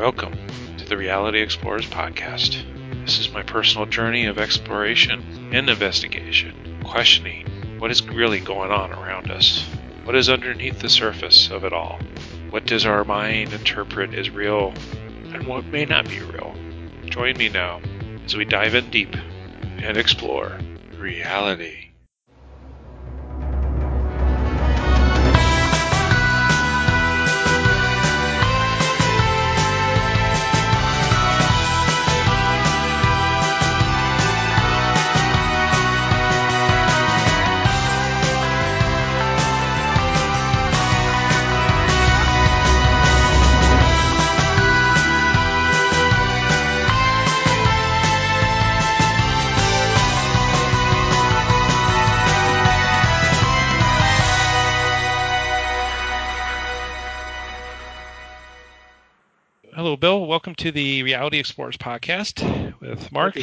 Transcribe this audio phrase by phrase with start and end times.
[0.00, 0.32] Welcome
[0.78, 2.64] to the Reality Explorers podcast.
[3.04, 7.46] This is my personal journey of exploration and investigation, questioning
[7.78, 9.62] what is really going on around us.
[10.04, 12.00] What is underneath the surface of it all?
[12.48, 14.72] What does our mind interpret as real
[15.34, 16.54] and what may not be real?
[17.04, 17.82] Join me now
[18.24, 19.14] as we dive in deep
[19.82, 20.58] and explore
[20.98, 21.79] reality.
[60.40, 63.36] Welcome to the Reality Explorers podcast with Mark.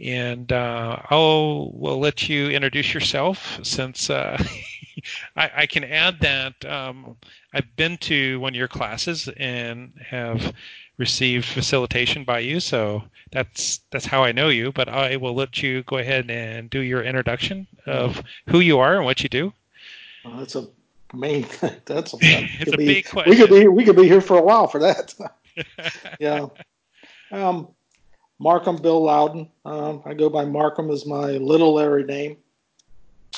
[0.00, 4.36] And uh, I'll will let you introduce yourself since uh,
[5.36, 7.14] I, I, can add that um,
[7.54, 10.52] I've been to one of your classes and have
[10.98, 14.72] received facilitation by you, so that's that's how I know you.
[14.72, 18.96] But I will let you go ahead and do your introduction of who you are
[18.96, 19.52] and what you do.
[20.24, 20.66] Well, that's a
[21.14, 21.46] main.
[21.84, 23.30] That's a, it's a be, big question.
[23.30, 25.14] We could be we could be here for a while for that.
[26.20, 26.46] Yeah.
[27.30, 27.68] Um,
[28.38, 29.48] Markham Bill Loudon.
[29.64, 32.36] Um, I go by Markham as my literary name,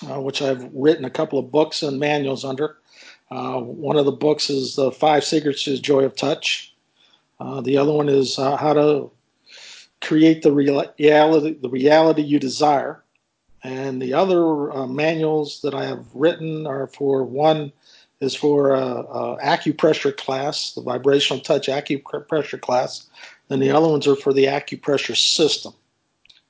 [0.08, 2.78] uh, which I've written a couple of books and manuals under.
[3.30, 6.74] Uh, one of the books is the Five Secrets to Joy of Touch.
[7.40, 9.10] Uh, the other one is uh, how to
[10.00, 13.02] create the reality the reality you desire.
[13.62, 17.72] And the other uh, manuals that I have written are for one
[18.24, 23.06] is for a, acupressure class, the vibrational touch acupressure class,
[23.50, 25.72] and the other ones are for the acupressure system.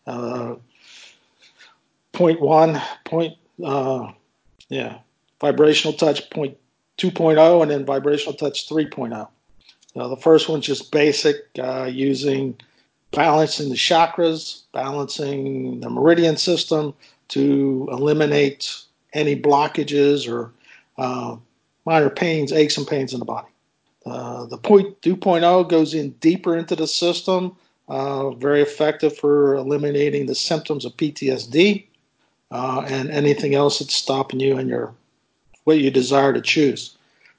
[0.07, 0.55] Uh,
[2.13, 4.11] point one, point uh,
[4.69, 4.99] yeah,
[5.41, 6.57] vibrational touch point
[6.99, 9.29] 2.0, and then vibrational touch 3.0.
[9.95, 12.57] Now the first one's just basic, uh, using
[13.13, 16.95] balancing the chakras, balancing the meridian system
[17.29, 18.75] to eliminate
[19.13, 20.53] any blockages or
[20.99, 21.37] uh,
[21.85, 23.49] minor pains, aches, and pains in the body.
[24.07, 27.57] Uh, the point 2.0 goes in deeper into the system,
[27.89, 31.87] uh, very effective for eliminating the symptoms of PTSD
[32.51, 34.95] uh, and anything else that's stopping you in your
[35.65, 36.97] what you desire to choose.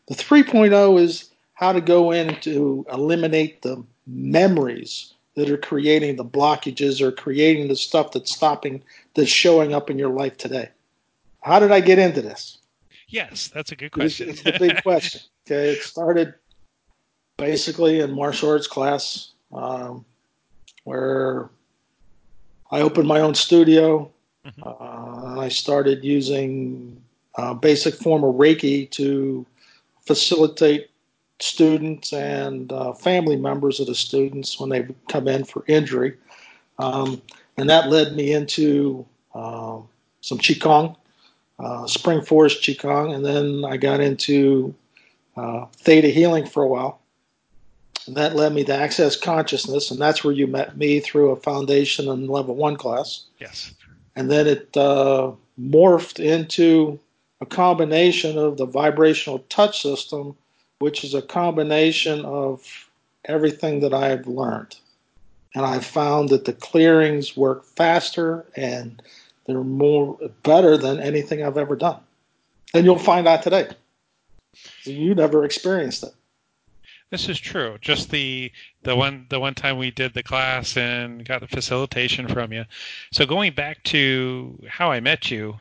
[0.07, 6.25] The 3.0 is how to go in to eliminate the memories that are creating the
[6.25, 8.83] blockages or creating the stuff that's stopping
[9.13, 10.69] that's showing up in your life today.
[11.41, 12.57] How did I get into this?
[13.07, 14.29] Yes, that's a good question.
[14.29, 15.21] It's, it's the big question.
[15.45, 16.33] Okay, it started
[17.37, 20.05] basically in martial arts class um,
[20.83, 21.49] where
[22.71, 24.11] I opened my own studio
[24.45, 24.63] mm-hmm.
[24.63, 27.01] uh, and I started using
[27.37, 29.45] uh, basic form of Reiki to
[30.05, 30.89] facilitate
[31.39, 36.15] students and uh, family members of the students when they come in for injury.
[36.79, 37.21] Um,
[37.57, 39.79] and that led me into uh,
[40.21, 40.95] some Qigong
[41.59, 44.73] uh, Spring Forest Qigong, and then I got into
[45.37, 46.99] uh, Theta Healing for a while.
[48.07, 51.35] And that led me to Access Consciousness, and that's where you met me through a
[51.35, 53.23] foundation and level one class.
[53.39, 53.73] Yes.
[54.15, 56.99] And then it uh, morphed into
[57.41, 60.35] a combination of the vibrational touch system,
[60.79, 62.89] which is a combination of
[63.25, 64.75] everything that I've learned.
[65.55, 69.01] And I found that the clearings work faster and
[69.45, 71.99] they're more better than anything I've ever done.
[72.73, 73.69] And you'll find out today.
[74.83, 76.13] You never experienced it.
[77.11, 77.77] This is true.
[77.81, 78.51] Just the
[78.83, 82.65] the one the one time we did the class and got the facilitation from you.
[83.11, 85.59] So going back to how I met you.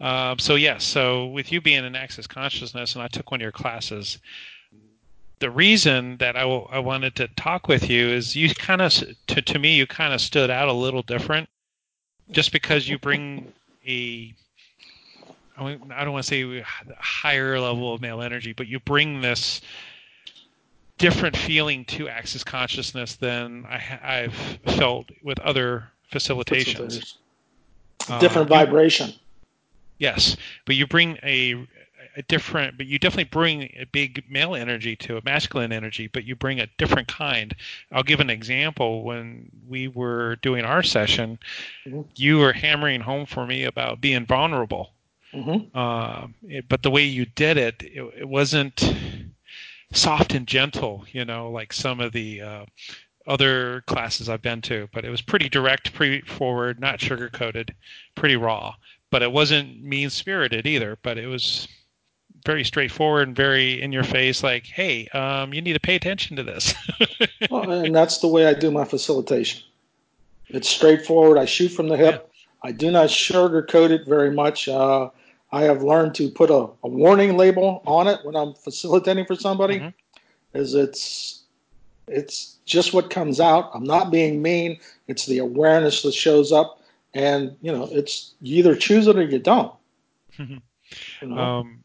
[0.00, 3.42] Um, so yes, so with you being in Access Consciousness, and I took one of
[3.42, 4.18] your classes.
[5.38, 8.92] The reason that I, w- I wanted to talk with you is you kind of
[8.92, 11.48] to to me you kind of stood out a little different
[12.30, 13.52] just because you bring
[13.86, 14.34] a
[15.56, 16.64] I don't want to say a
[16.98, 19.60] higher level of male energy, but you bring this
[20.98, 24.34] different feeling to Access Consciousness than I, have
[24.76, 27.14] felt with other facilitations.
[28.18, 29.12] Different uh, vibration.
[29.98, 31.66] Yes, but you bring a
[32.16, 36.24] a different, but you definitely bring a big male energy to a masculine energy, but
[36.24, 37.54] you bring a different kind.
[37.92, 39.02] I'll give an example.
[39.02, 41.38] When we were doing our session,
[41.86, 42.02] mm-hmm.
[42.16, 44.92] you were hammering home for me about being vulnerable.
[45.32, 45.76] Mm-hmm.
[45.76, 48.94] Uh, it, but the way you did it, it, it wasn't
[49.92, 52.64] soft and gentle, you know, like some of the uh,
[53.26, 54.88] other classes I've been to.
[54.92, 57.74] But it was pretty direct, pretty forward, not sugar coated,
[58.14, 58.74] pretty raw.
[59.10, 60.98] But it wasn't mean spirited either.
[61.02, 61.66] But it was
[62.44, 64.42] very straightforward and very in your face.
[64.42, 66.74] Like, hey, um, you need to pay attention to this.
[67.50, 69.62] well, and that's the way I do my facilitation.
[70.48, 71.38] It's straightforward.
[71.38, 72.30] I shoot from the hip.
[72.32, 72.68] Yeah.
[72.68, 74.68] I do not sugarcoat it very much.
[74.68, 75.10] Uh,
[75.52, 79.36] I have learned to put a, a, warning label on it when I'm facilitating for
[79.36, 80.58] somebody, mm-hmm.
[80.58, 81.42] is it's
[82.08, 83.70] it's just what comes out.
[83.72, 84.80] I'm not being mean.
[85.06, 86.82] It's the awareness that shows up,
[87.14, 89.72] and you know, it's you either choose it or you don't.
[90.38, 90.60] you
[91.22, 91.38] know?
[91.38, 91.83] um,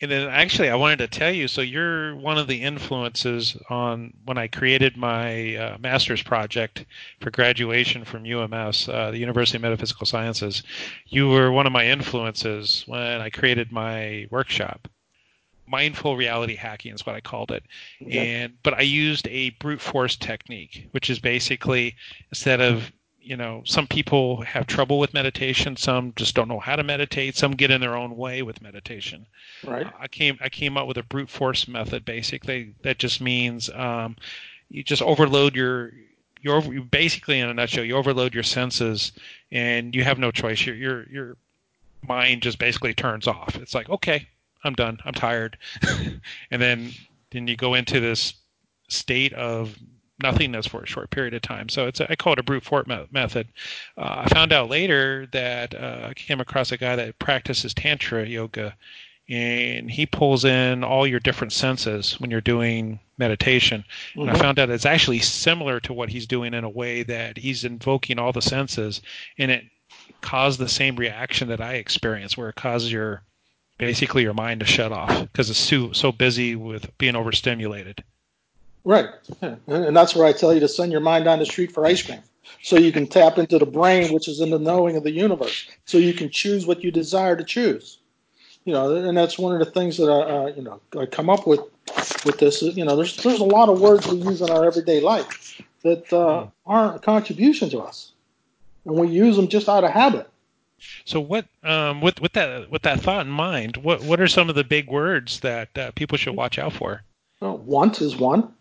[0.00, 1.48] and then actually, I wanted to tell you.
[1.48, 6.84] So you're one of the influences on when I created my uh, master's project
[7.20, 10.62] for graduation from UMS, uh, the University of Metaphysical Sciences.
[11.06, 14.86] You were one of my influences when I created my workshop.
[15.66, 17.62] Mindful reality hacking is what I called it,
[18.00, 18.42] okay.
[18.42, 21.94] and but I used a brute force technique, which is basically
[22.30, 25.76] instead of you know, some people have trouble with meditation.
[25.76, 27.36] Some just don't know how to meditate.
[27.36, 29.26] Some get in their own way with meditation.
[29.64, 29.86] Right.
[29.86, 32.04] Uh, I came I came up with a brute force method.
[32.04, 34.16] Basically, that just means um,
[34.68, 35.92] you just overload your
[36.40, 39.12] you over, basically in a nutshell you overload your senses
[39.50, 40.64] and you have no choice.
[40.64, 41.36] Your your your
[42.06, 43.56] mind just basically turns off.
[43.56, 44.28] It's like okay,
[44.64, 44.98] I'm done.
[45.04, 45.58] I'm tired,
[46.50, 46.92] and then
[47.30, 48.34] then you go into this
[48.88, 49.76] state of
[50.20, 51.68] nothingness for a short period of time.
[51.68, 53.48] So it's a, I call it a brute force method.
[53.96, 58.26] Uh, I found out later that uh, I came across a guy that practices tantra
[58.26, 58.74] yoga,
[59.28, 63.84] and he pulls in all your different senses when you're doing meditation.
[64.10, 64.20] Mm-hmm.
[64.20, 64.42] And I mm-hmm.
[64.42, 68.18] found out it's actually similar to what he's doing in a way that he's invoking
[68.18, 69.02] all the senses,
[69.38, 69.64] and it
[70.20, 73.22] caused the same reaction that I experienced, where it causes your
[73.78, 78.02] basically your mind to shut off because it's so so busy with being overstimulated.
[78.88, 79.10] Right.
[79.42, 79.56] Yeah.
[79.66, 82.00] And that's where I tell you to send your mind down the street for ice
[82.00, 82.22] cream.
[82.62, 85.68] So you can tap into the brain, which is in the knowing of the universe.
[85.84, 87.98] So you can choose what you desire to choose.
[88.64, 91.28] You know, and that's one of the things that I, uh, you know, I come
[91.28, 91.60] up with
[92.24, 92.62] with this.
[92.62, 96.10] You know, there's there's a lot of words we use in our everyday life that
[96.10, 96.48] uh, hmm.
[96.64, 98.12] aren't a contribution to us,
[98.86, 100.30] and we use them just out of habit.
[101.04, 104.48] So what, um, with with that with that thought in mind, what what are some
[104.48, 107.02] of the big words that uh, people should watch out for?
[107.40, 108.54] Well, want is one.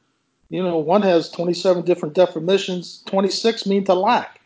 [0.49, 4.39] You know, one has 27 different definitions, 26 mean to lack.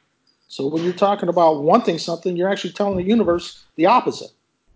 [0.48, 4.32] So when you're talking about wanting something, you're actually telling the universe the opposite.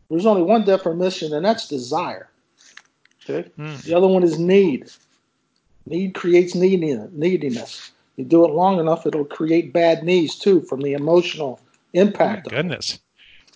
[0.10, 2.30] There's only one definition, and that's desire.
[3.27, 3.50] Okay.
[3.57, 3.81] Mm.
[3.83, 4.92] The other one is need.
[5.88, 7.92] Need creates neediness.
[8.16, 11.60] You do it long enough, it'll create bad needs too from the emotional
[11.94, 12.48] impact.
[12.48, 13.00] Oh goodness.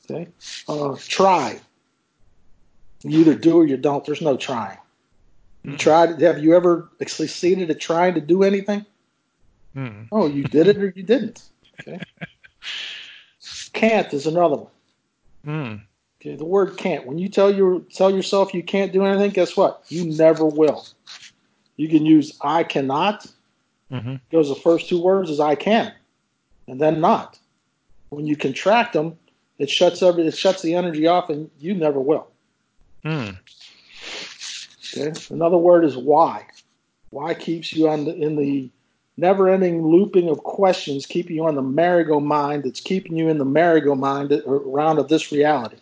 [0.10, 0.12] It.
[0.12, 0.28] Okay.
[0.68, 1.60] Uh, try.
[3.04, 4.06] You either do or you don't.
[4.06, 4.78] There's no trying.
[5.64, 6.22] You tried.
[6.22, 8.86] Have you ever succeeded at trying to do anything?
[9.76, 10.08] Mm.
[10.12, 11.44] Oh, you did it or you didn't.
[11.82, 12.00] Okay.
[13.74, 14.72] can't is another one.
[15.46, 15.82] Mm.
[16.20, 17.06] Okay, the word can't.
[17.06, 19.84] When you tell your tell yourself you can't do anything, guess what?
[19.88, 20.86] You never will.
[21.78, 23.26] You can use I cannot.
[23.92, 24.16] Mm-hmm.
[24.30, 25.92] Because the first two words is I can,
[26.68, 27.40] and then not.
[28.10, 29.18] When you contract them,
[29.58, 32.28] it shuts every it shuts the energy off, and you never will.
[33.06, 33.38] Mm.
[35.00, 35.34] Okay.
[35.34, 36.46] Another word is why.
[37.10, 38.70] Why keeps you on the, in the
[39.18, 44.32] never-ending looping of questions, keeping you on the merry-go-mind that's keeping you in the merry-go-mind
[44.46, 45.78] around of this reality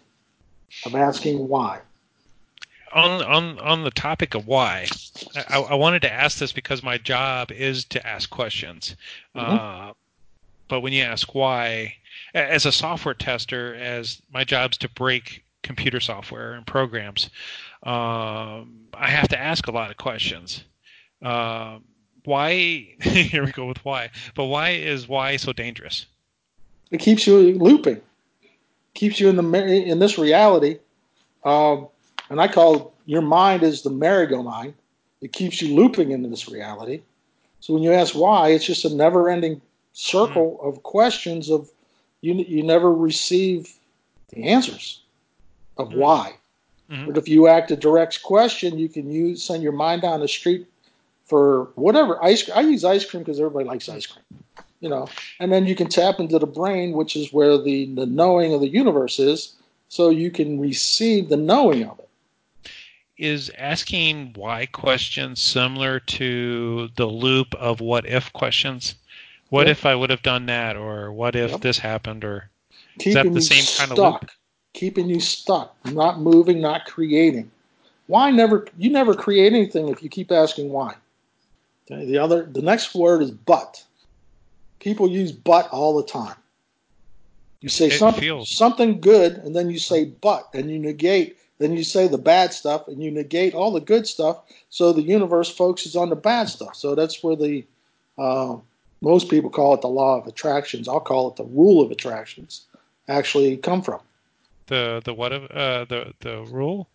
[0.86, 1.80] of asking why.
[2.94, 4.88] On on on the topic of why,
[5.50, 8.96] I, I wanted to ask this because my job is to ask questions.
[9.36, 9.56] Mm-hmm.
[9.56, 9.94] Uh,
[10.70, 11.96] but when you ask why,
[12.34, 17.30] as a software tester, as my job's to break computer software and programs,
[17.88, 20.64] um, I have to ask a lot of questions.
[21.22, 21.80] Uh,
[22.26, 22.52] why?
[23.02, 24.10] here we go with why.
[24.36, 26.06] But why is why so dangerous?
[26.92, 28.02] It keeps you looping,
[28.94, 30.80] keeps you in the in this reality,
[31.46, 31.88] um,
[32.30, 34.74] and I call your mind is the merry-go-mind.
[35.22, 37.02] It keeps you looping into this reality.
[37.62, 39.62] So when you ask why, it's just a never-ending
[39.94, 40.68] circle mm.
[40.68, 41.70] of questions of
[42.20, 42.34] you.
[42.34, 43.74] You never receive
[44.30, 45.02] the answers
[45.78, 45.98] of mm.
[45.98, 46.36] why.
[46.90, 47.08] Mm-hmm.
[47.08, 50.28] But if you ask a direct question, you can use send your mind down the
[50.28, 50.68] street
[51.26, 52.50] for whatever ice.
[52.50, 54.24] I use ice cream because everybody likes ice cream,
[54.80, 55.10] you know.
[55.40, 58.62] And then you can tap into the brain, which is where the the knowing of
[58.62, 59.54] the universe is,
[59.90, 62.10] so you can receive the knowing of it.
[63.18, 68.96] Is asking why questions similar to the loop of what if questions?
[69.50, 69.78] What yep.
[69.78, 71.62] if I would have done that, or what if yep.
[71.62, 72.50] this happened, or
[73.00, 74.32] Keeping is that the same kind of loop?
[74.78, 77.50] Keeping you stuck, not moving, not creating.
[78.06, 78.68] Why never?
[78.78, 80.94] You never create anything if you keep asking why.
[81.90, 82.06] Okay.
[82.06, 83.84] The other, the next word is but.
[84.80, 86.36] People use but all the time.
[87.60, 91.38] You say something, something good, and then you say but, and you negate.
[91.58, 94.44] Then you say the bad stuff, and you negate all the good stuff.
[94.70, 96.76] So the universe focuses on the bad stuff.
[96.76, 97.66] So that's where the
[98.20, 98.58] uh,
[99.02, 100.88] most people call it the law of attractions.
[100.88, 102.68] I'll call it the rule of attractions.
[103.08, 104.02] Actually, come from
[104.68, 106.90] the the what of uh, the the rule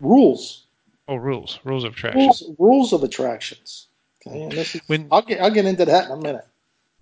[0.00, 0.64] rules.
[1.06, 2.20] Oh, rules, rules of attraction.
[2.20, 3.86] Rules, rules of attractions.
[4.26, 6.46] Okay, is, when I'll get I'll get into that in a minute.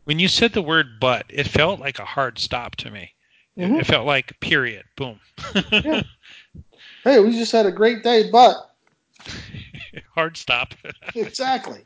[0.05, 3.13] When you said the word "but," it felt like a hard stop to me.
[3.59, 3.77] Mm-hmm.
[3.77, 4.85] It, it, felt like period.
[4.97, 5.21] Boom.
[5.73, 6.03] yeah.
[7.05, 8.75] Hey, we just had a great day, but
[10.17, 10.75] hard stop.
[11.15, 11.83] exactly.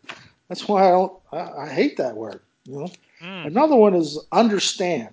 [0.48, 1.12] That's why I don't.
[1.30, 2.40] I, I hate that word.
[2.64, 2.90] You know.
[3.22, 3.48] Mm.
[3.48, 5.10] Another one is understand.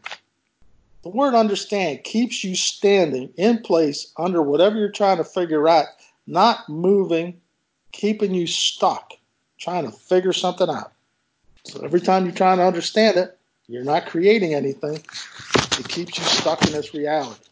[1.03, 5.85] The word understand keeps you standing in place under whatever you're trying to figure out,
[6.25, 7.39] not moving,
[7.91, 9.13] keeping you stuck,
[9.59, 10.91] trying to figure something out.
[11.63, 13.37] So every time you're trying to understand it,
[13.67, 14.95] you're not creating anything.
[14.95, 17.43] It keeps you stuck in this reality.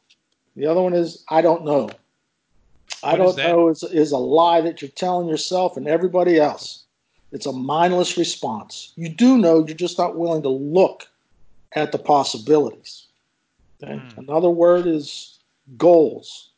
[0.55, 1.89] The other one is I don't know.
[3.03, 6.39] I what don't is know is, is a lie that you're telling yourself and everybody
[6.39, 6.83] else.
[7.31, 8.93] It's a mindless response.
[8.95, 11.07] You do know, you're just not willing to look
[11.73, 13.04] at the possibilities.
[13.85, 13.99] Okay?
[13.99, 14.17] Mm.
[14.17, 15.39] Another word is
[15.77, 16.51] goals.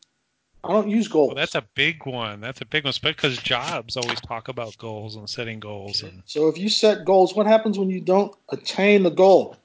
[0.64, 1.30] I don't use goals.
[1.30, 2.42] Well, that's a big one.
[2.42, 6.04] That's a big one, because jobs always talk about goals and setting goals.
[6.04, 9.56] And so, if you set goals, what happens when you don't attain the goal?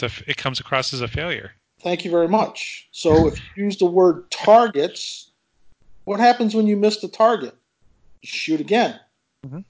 [0.00, 1.52] A, it comes across as a failure.
[1.80, 2.88] Thank you very much.
[2.92, 5.30] So, if you use the word targets,
[6.04, 7.54] what happens when you miss the target?
[8.22, 8.98] You shoot again.
[9.46, 9.60] Mm-hmm.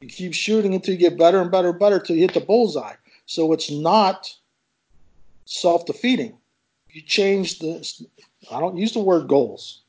[0.00, 2.40] You keep shooting until you get better and better and better until you hit the
[2.40, 2.94] bullseye.
[3.26, 4.34] So, it's not
[5.46, 6.37] self defeating.
[6.98, 8.08] You change the.
[8.50, 9.82] I don't use the word goals.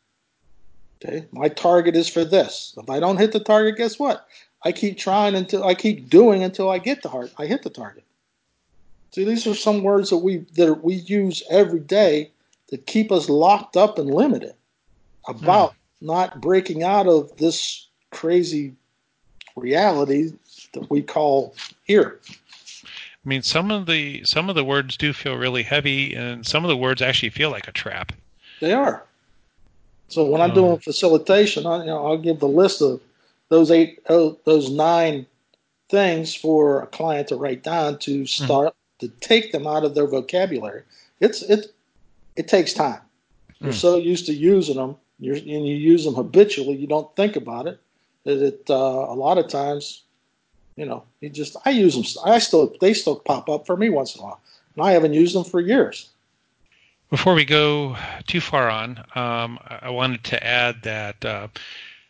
[1.04, 2.76] Okay, my target is for this.
[2.78, 4.28] If I don't hit the target, guess what?
[4.64, 7.34] I keep trying until I keep doing until I get the heart.
[7.40, 8.04] I hit the target.
[9.10, 12.30] See, these are some words that we that we use every day
[12.68, 14.54] that keep us locked up and limited
[15.28, 16.06] about hmm.
[16.06, 18.76] not breaking out of this crazy
[19.56, 20.34] reality
[20.74, 22.20] that we call here.
[23.26, 26.64] I mean, some of the some of the words do feel really heavy, and some
[26.64, 28.14] of the words actually feel like a trap.
[28.62, 29.04] They are.
[30.08, 33.00] So when I'm doing facilitation, I, you know, I'll give the list of
[33.50, 35.26] those eight, oh, those nine
[35.90, 38.46] things for a client to write down to mm-hmm.
[38.46, 39.00] start mm.
[39.00, 40.84] to take them out of their vocabulary.
[41.20, 41.74] It's it
[42.36, 43.02] it takes time.
[43.62, 43.66] Mm.
[43.66, 46.76] You're so used to using them, you're, and you use them habitually.
[46.76, 47.80] You don't think about it.
[48.24, 50.04] That it uh, a lot of times,
[50.80, 52.24] you know, you just I use them.
[52.26, 54.40] I still they still pop up for me once in a while,
[54.76, 56.10] and I haven't used them for years.
[57.10, 61.26] Before we go too far on, um, I wanted to add that.
[61.26, 61.48] Uh,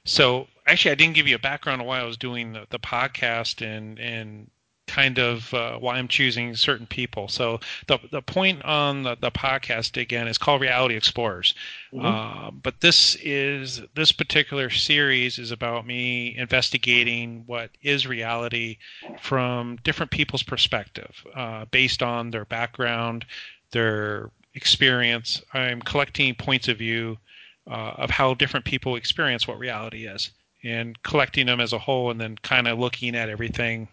[0.05, 2.77] so actually, I didn't give you a background on why I was doing the, the
[2.77, 4.51] podcast and and
[4.89, 7.27] kind of uh, why I'm choosing certain people.
[7.27, 11.53] So the the point on the, the podcast again is called Reality Explorers.
[11.93, 12.05] Mm-hmm.
[12.05, 18.77] Uh, but this is this particular series is about me investigating what is reality
[19.21, 23.25] from different people's perspective, uh, based on their background,
[23.71, 25.41] their experience.
[25.53, 27.17] I'm collecting points of view
[27.69, 30.31] uh, of how different people experience what reality is,
[30.63, 33.87] and collecting them as a whole, and then kind of looking at everything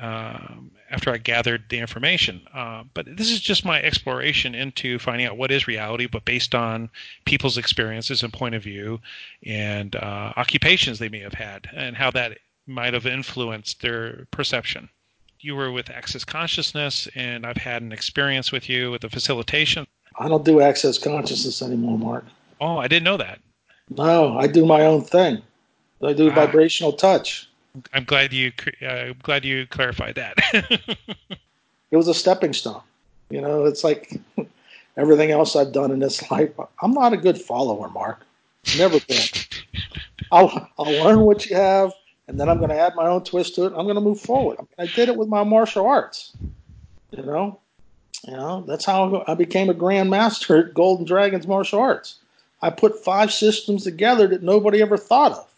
[0.00, 2.40] um, after I gathered the information.
[2.54, 6.54] Uh, but this is just my exploration into finding out what is reality, but based
[6.54, 6.90] on
[7.24, 9.00] people's experiences and point of view,
[9.44, 14.88] and uh, occupations they may have had, and how that might have influenced their perception
[15.42, 19.86] you were with Access Consciousness, and I've had an experience with you with the facilitation.
[20.18, 22.24] I don't do Access Consciousness anymore, Mark.
[22.60, 23.40] Oh, I didn't know that.
[23.90, 25.42] No, I do my own thing.
[26.02, 26.34] I do ah.
[26.34, 27.48] vibrational touch.
[27.92, 28.52] I'm glad you.
[28.80, 30.34] Uh, I'm glad you clarified that.
[31.90, 32.82] it was a stepping stone.
[33.30, 34.20] You know, it's like
[34.96, 36.50] everything else I've done in this life.
[36.82, 38.26] I'm not a good follower, Mark.
[38.76, 39.22] Never been.
[40.32, 41.92] I'll I'll learn what you have
[42.28, 43.74] and then I'm going to add my own twist to it.
[43.76, 44.58] I'm going to move forward.
[44.78, 46.32] I did it with my martial arts.
[47.10, 47.60] You know,
[48.26, 52.20] you know that's how I became a grandmaster at Golden Dragons martial arts.
[52.62, 55.51] I put five systems together that nobody ever thought of.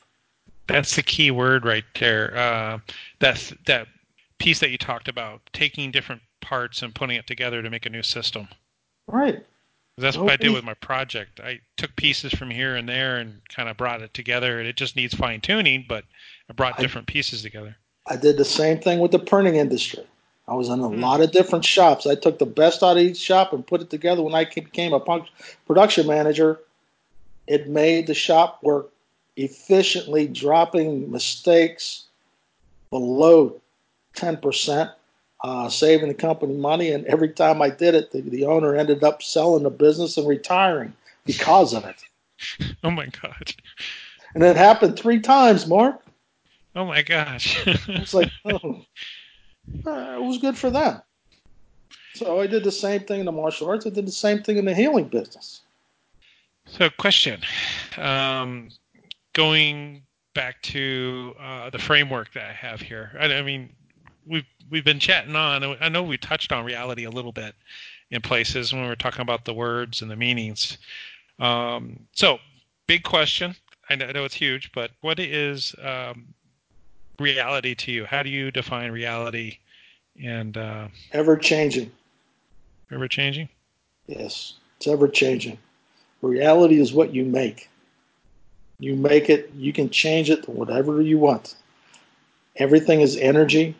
[0.66, 2.36] That's the key word right there.
[2.36, 2.78] Uh,
[3.20, 3.88] that that
[4.38, 7.90] piece that you talked about, taking different parts and putting it together to make a
[7.90, 8.48] new system.
[9.06, 9.44] Right.
[9.96, 11.38] That's what I did with my project.
[11.38, 14.58] I took pieces from here and there and kind of brought it together.
[14.58, 16.04] And it just needs fine tuning, but
[16.50, 17.76] I brought different pieces together.
[18.08, 20.04] I did the same thing with the printing industry.
[20.48, 21.00] I was in a mm.
[21.00, 22.06] lot of different shops.
[22.06, 24.20] I took the best out of each shop and put it together.
[24.20, 25.24] When I became a
[25.66, 26.58] production manager,
[27.46, 28.90] it made the shop work
[29.36, 32.04] efficiently dropping mistakes
[32.90, 33.60] below
[34.16, 34.92] 10%,
[35.42, 36.90] uh, saving the company money.
[36.92, 40.28] And every time I did it, the, the owner ended up selling the business and
[40.28, 40.92] retiring
[41.24, 41.96] because of it.
[42.82, 43.54] Oh my God.
[44.34, 46.04] And it happened three times, Mark.
[46.76, 47.62] Oh my gosh.
[47.66, 48.84] it's like, oh,
[49.86, 51.00] uh, it was good for them.
[52.14, 53.86] So I did the same thing in the martial arts.
[53.86, 55.62] I did the same thing in the healing business.
[56.66, 57.40] So, question.
[57.96, 58.68] Um,
[59.34, 60.02] going
[60.34, 63.12] back to uh, the framework that I have here.
[63.18, 63.70] I, I, mean,
[64.26, 65.76] we've we've been chatting on.
[65.80, 67.54] I know we touched on reality a little bit
[68.10, 70.78] in places when we were talking about the words and the meanings.
[71.38, 72.38] Um, so,
[72.86, 73.54] big question.
[73.90, 76.26] I know, I know, it's huge, but what is um,
[77.18, 78.06] reality to you?
[78.06, 79.58] How do you define reality?
[80.22, 81.90] And uh, ever changing.
[82.90, 83.48] Ever changing.
[84.06, 85.58] Yes, it's ever changing.
[86.22, 87.68] Reality is what you make.
[88.84, 91.54] You make it, you can change it to whatever you want.
[92.56, 93.74] Everything is energy,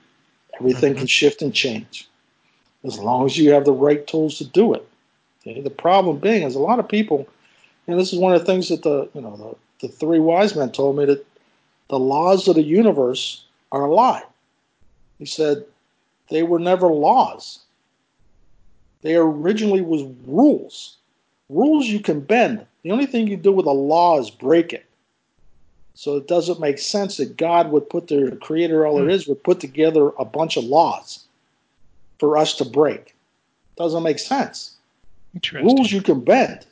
[0.59, 1.01] everything mm-hmm.
[1.01, 2.09] can shift and change
[2.85, 4.87] as long as you have the right tools to do it.
[5.41, 5.61] Okay?
[5.61, 7.29] The problem being is a lot of people,
[7.87, 9.37] and this is one of the things that the you know
[9.81, 11.27] the, the three wise men told me that
[11.89, 14.23] the laws of the universe are a lie.
[15.19, 15.65] He said
[16.31, 17.61] they were never laws.
[19.03, 20.97] They originally was rules.
[21.51, 22.65] Rules you can bend.
[22.83, 24.87] The only thing you do with a law is break it.
[25.95, 29.31] So it doesn't make sense that God would put the creator, all there hmm.
[29.31, 31.25] would put together a bunch of laws
[32.19, 33.15] for us to break.
[33.77, 34.77] Doesn't make sense.
[35.53, 36.67] Rules you can bend.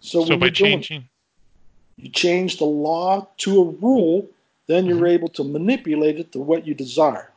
[0.00, 1.08] So, so by changing,
[1.96, 4.28] you change the law to a rule,
[4.66, 5.06] then you're mm-hmm.
[5.06, 7.30] able to manipulate it to what you desire.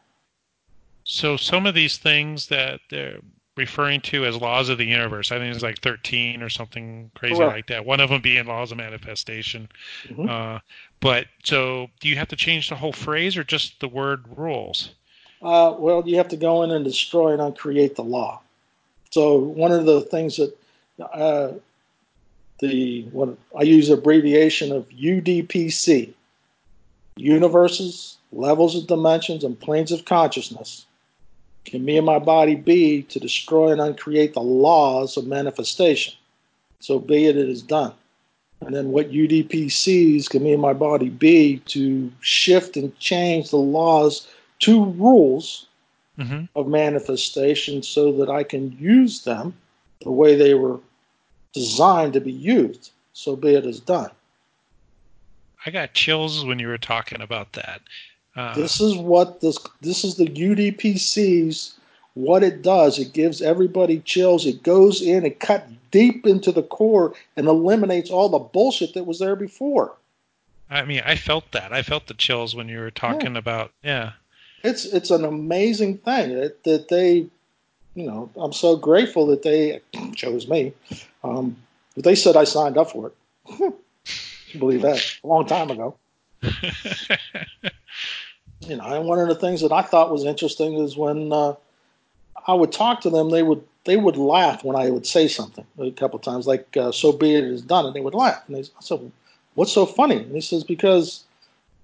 [1.03, 3.19] So some of these things that they're
[3.55, 5.31] referring to as laws of the universe.
[5.31, 7.53] I think it's like 13 or something crazy Correct.
[7.53, 7.85] like that.
[7.85, 9.69] One of them being laws of manifestation.
[10.05, 10.27] Mm-hmm.
[10.27, 10.59] Uh,
[10.99, 14.91] but so do you have to change the whole phrase or just the word rules?
[15.41, 18.41] Uh, well, you have to go in and destroy and uncreate the law.
[19.11, 20.57] So one of the things that
[20.99, 21.53] uh,
[22.59, 26.13] the what I use abbreviation of UDPC,
[27.17, 30.85] universes, levels of dimensions, and planes of consciousness
[31.65, 36.13] can me and my body be to destroy and uncreate the laws of manifestation?
[36.79, 37.93] So be it, it is done.
[38.61, 43.57] And then what UDPCs can me and my body be to shift and change the
[43.57, 44.27] laws
[44.59, 45.67] to rules
[46.17, 46.45] mm-hmm.
[46.55, 49.53] of manifestation so that I can use them
[50.01, 50.79] the way they were
[51.53, 52.91] designed to be used.
[53.13, 54.11] So be it is done.
[55.65, 57.81] I got chills when you were talking about that.
[58.35, 61.75] Uh, this is what this this is the UDPC's
[62.15, 62.99] what it does.
[62.99, 64.45] It gives everybody chills.
[64.45, 69.05] It goes in and cut deep into the core and eliminates all the bullshit that
[69.05, 69.93] was there before.
[70.69, 71.71] I mean, I felt that.
[71.71, 73.39] I felt the chills when you were talking yeah.
[73.39, 74.11] about yeah.
[74.63, 77.27] It's it's an amazing thing that, that they,
[77.95, 79.81] you know, I'm so grateful that they
[80.15, 80.73] chose me.
[81.23, 81.57] Um,
[81.95, 83.73] but they said I signed up for it.
[84.59, 85.95] believe that a long time ago.
[88.67, 91.55] you know, and one of the things that I thought was interesting is when uh,
[92.47, 95.65] I would talk to them, they would they would laugh when I would say something
[95.77, 98.43] a couple of times, like uh, "So be it is done," and they would laugh.
[98.47, 99.11] And they said,
[99.55, 101.23] "What's so funny?" And he says, "Because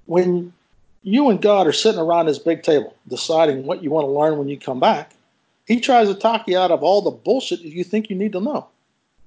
[0.05, 0.53] when
[1.03, 4.37] you and God are sitting around this big table deciding what you want to learn
[4.37, 5.11] when you come back,
[5.67, 8.33] He tries to talk you out of all the bullshit that you think you need
[8.33, 8.67] to know."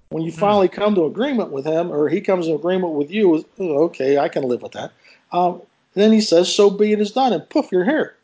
[0.09, 0.39] When you hmm.
[0.39, 4.29] finally come to agreement with him, or he comes to agreement with you, okay, I
[4.29, 4.93] can live with that.
[5.33, 5.63] Um,
[5.95, 8.17] and then he says, "So be it is done," and poof, you're here.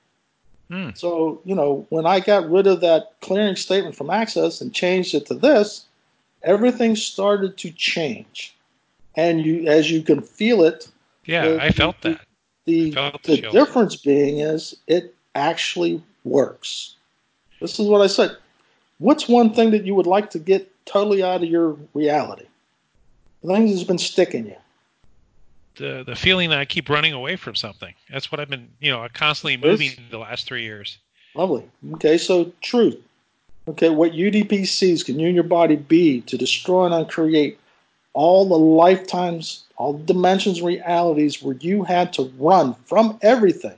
[0.70, 0.90] Hmm.
[0.94, 5.14] So you know, when I got rid of that clearing statement from Access and changed
[5.14, 5.84] it to this,
[6.42, 8.54] everything started to change,
[9.16, 10.88] and you, as you can feel it.
[11.24, 12.20] Yeah, the, I felt that.
[12.64, 16.96] The, felt the, the difference being is it actually works.
[17.60, 18.36] This is what I said.
[18.98, 22.46] What's one thing that you would like to get totally out of your reality?
[23.42, 24.56] The thing that's been sticking you
[25.78, 27.94] the the feeling that I keep running away from something.
[28.10, 30.98] That's what I've been, you know, constantly moving the last three years.
[31.34, 31.64] Lovely.
[31.94, 32.98] Okay, so truth.
[33.68, 37.58] Okay, what UDPCs can you and your body be to destroy and uncreate
[38.14, 43.76] all the lifetimes, all the dimensions, realities where you had to run from everything?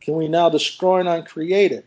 [0.00, 1.84] Can we now destroy and uncreate it?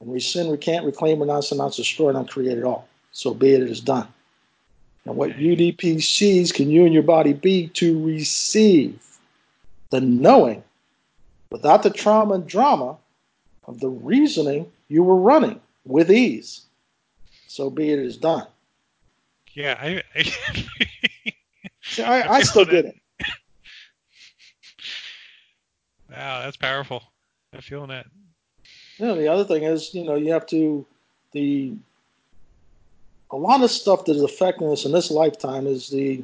[0.00, 2.88] And rescind, recant, reclaim, renounce, announce, destroy, and uncreate it all.
[3.12, 4.08] So be it, it is done.
[5.04, 9.00] And what UDPCs can you and your body be to receive
[9.90, 10.62] the knowing
[11.50, 12.96] without the trauma and drama
[13.66, 16.62] of the reasoning you were running with ease.
[17.48, 18.46] So be it is done.
[19.52, 20.22] Yeah, I, I,
[21.82, 22.96] See, I, I still get it.
[26.10, 27.02] Wow, that's powerful.
[27.54, 28.04] I'm feeling that.
[28.98, 30.84] You know, the other thing is, you know, you have to
[31.32, 31.72] the
[33.32, 36.22] a lot of stuff that is affecting us in this lifetime is the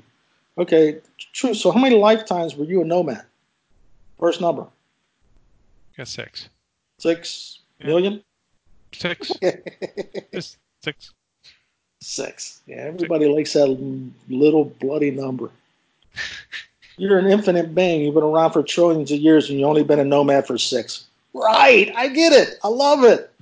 [0.58, 0.98] okay,
[1.32, 1.54] true.
[1.54, 3.24] So how many lifetimes were you a nomad?
[4.20, 4.66] First number.
[5.96, 6.48] Got six.
[6.98, 7.86] Six yeah.
[7.86, 8.22] million?
[8.92, 9.32] Six.
[10.80, 11.10] Six.
[12.00, 12.60] Six.
[12.66, 13.34] Yeah, everybody six.
[13.34, 15.50] likes that little bloody number.
[16.96, 18.02] You're an infinite being.
[18.02, 21.06] You've been around for trillions of years, and you've only been a nomad for six.
[21.32, 21.92] Right.
[21.94, 22.58] I get it.
[22.62, 23.32] I love it.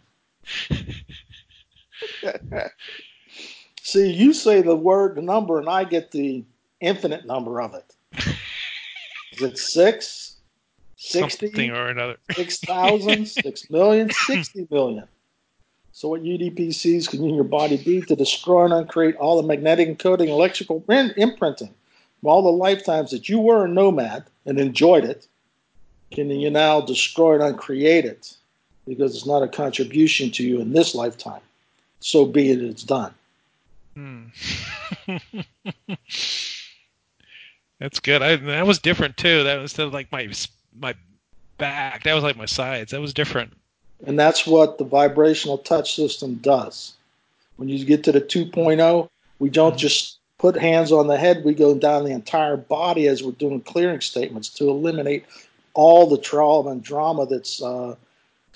[3.86, 6.42] See, you say the word, the number, and I get the
[6.80, 7.94] infinite number of it.
[9.30, 10.34] Is it six?
[10.96, 11.46] 60?
[11.46, 12.16] Something or another.
[12.32, 15.04] 6,000, 6 million, 60 million.
[15.92, 20.30] So what UDPCs can your body be to destroy and uncreate all the magnetic encoding,
[20.30, 21.72] electrical imprinting
[22.20, 25.28] from all the lifetimes that you were a nomad and enjoyed it?
[26.10, 28.34] Can you now destroy and uncreate it
[28.84, 31.42] because it's not a contribution to you in this lifetime?
[32.00, 33.14] So be it, it's done.
[33.96, 34.26] Hmm.
[37.80, 38.22] That's good.
[38.22, 39.42] I, that was different too.
[39.44, 40.28] That was like my
[40.78, 40.94] my
[41.58, 42.04] back.
[42.04, 42.92] That was like my sides.
[42.92, 43.54] That was different.
[44.06, 46.94] And that's what the vibrational touch system does.
[47.56, 49.78] When you get to the 2.0, we don't mm-hmm.
[49.78, 51.44] just put hands on the head.
[51.44, 55.24] We go down the entire body as we're doing clearing statements to eliminate
[55.72, 57.96] all the trauma and drama that's uh,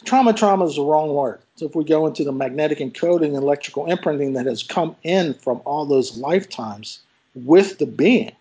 [0.05, 0.33] trauma.
[0.33, 1.41] Trauma is the wrong word.
[1.57, 5.35] So if we go into the magnetic encoding and electrical imprinting that has come in
[5.35, 7.01] from all those lifetimes
[7.35, 8.33] with the being,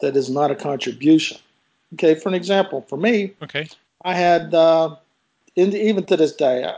[0.00, 1.38] that is not a contribution.
[1.94, 3.68] Okay, for an example, for me, okay,
[4.04, 4.96] I had uh,
[5.54, 6.74] in, even to this day, uh,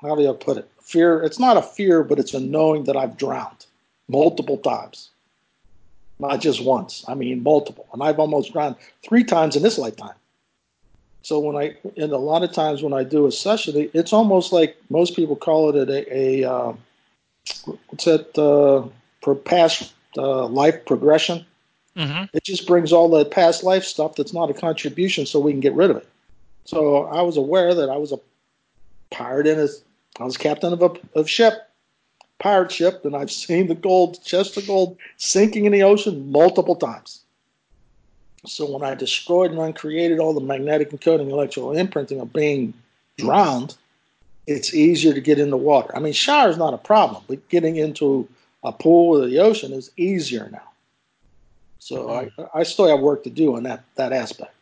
[0.00, 0.70] how do I put it?
[0.80, 1.22] Fear.
[1.22, 3.66] It's not a fear, but it's a knowing that I've drowned
[4.08, 5.10] multiple times,
[6.18, 7.04] not just once.
[7.08, 10.14] I mean multiple, and I've almost drowned three times in this lifetime.
[11.26, 14.52] So when I, and a lot of times when I do a session, it's almost
[14.52, 16.72] like most people call it a, a uh,
[17.88, 18.38] what's that?
[18.38, 21.44] Uh, past uh, life progression.
[21.96, 22.26] Mm-hmm.
[22.32, 25.58] It just brings all the past life stuff that's not a contribution, so we can
[25.58, 26.06] get rid of it.
[26.64, 28.20] So I was aware that I was a
[29.10, 29.66] pirate in a,
[30.20, 31.54] I was captain of a of ship,
[32.38, 36.76] pirate ship, and I've seen the gold chest of gold sinking in the ocean multiple
[36.76, 37.22] times.
[38.46, 42.74] So when I destroyed and uncreated all the magnetic encoding, electrical imprinting of being
[43.18, 43.76] drowned,
[44.46, 45.94] it's easier to get in the water.
[45.94, 48.28] I mean, shower is not a problem, but getting into
[48.62, 50.62] a pool or the ocean is easier now.
[51.78, 54.52] So I, I still have work to do on that that aspect.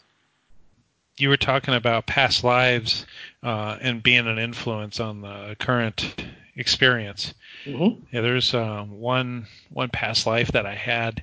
[1.16, 3.06] You were talking about past lives
[3.42, 6.24] uh, and being an influence on the current
[6.56, 7.32] experience.
[7.64, 8.04] Mm-hmm.
[8.12, 11.22] Yeah, there's um, one one past life that I had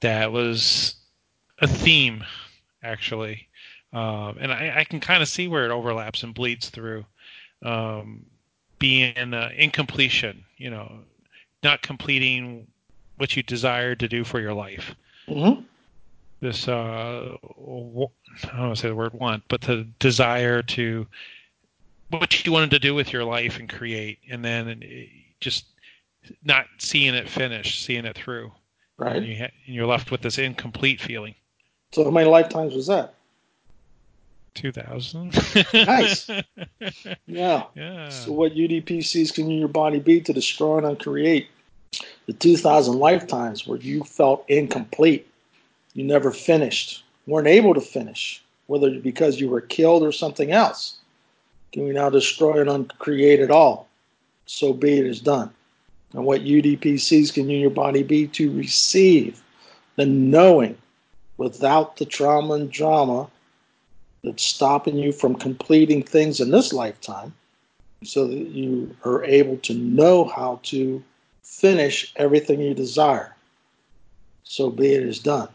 [0.00, 0.96] that was
[1.60, 2.24] a theme,
[2.82, 3.48] actually,
[3.92, 7.04] um, and I, I can kind of see where it overlaps and bleeds through.
[7.62, 8.24] Um,
[8.78, 11.00] being uh, incompletion, you know,
[11.62, 12.66] not completing
[13.18, 14.94] what you desired to do for your life.
[15.28, 15.60] Mm-hmm.
[16.40, 21.06] This, uh, I don't want to say the word want, but the desire to
[22.08, 24.82] what you wanted to do with your life and create, and then
[25.40, 25.66] just
[26.42, 28.50] not seeing it finish, seeing it through.
[28.96, 29.16] Right.
[29.16, 31.34] And, you ha- you're left with this incomplete feeling.
[31.92, 33.14] So how many lifetimes was that?
[34.54, 35.32] 2000.
[35.74, 36.28] nice.
[37.26, 37.64] Yeah.
[37.74, 38.08] Yeah.
[38.08, 41.48] So what UDPCs can your body be to destroy and uncreate?
[42.26, 45.26] the 2,000 lifetimes where you felt incomplete.
[45.94, 50.96] You never finished, weren't able to finish, whether because you were killed or something else.
[51.72, 53.88] Can we now destroy and uncreate it all?
[54.46, 55.50] So be it is done.
[56.12, 59.42] And what UDPCs can you your body be to receive
[59.96, 60.76] the knowing
[61.40, 63.26] without the trauma and drama
[64.22, 67.32] that's stopping you from completing things in this lifetime
[68.04, 71.02] so that you are able to know how to
[71.42, 73.34] finish everything you desire.
[74.44, 75.48] So be it is done.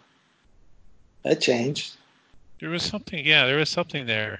[1.23, 1.95] That changed.
[2.59, 4.39] There was something, yeah, there was something there.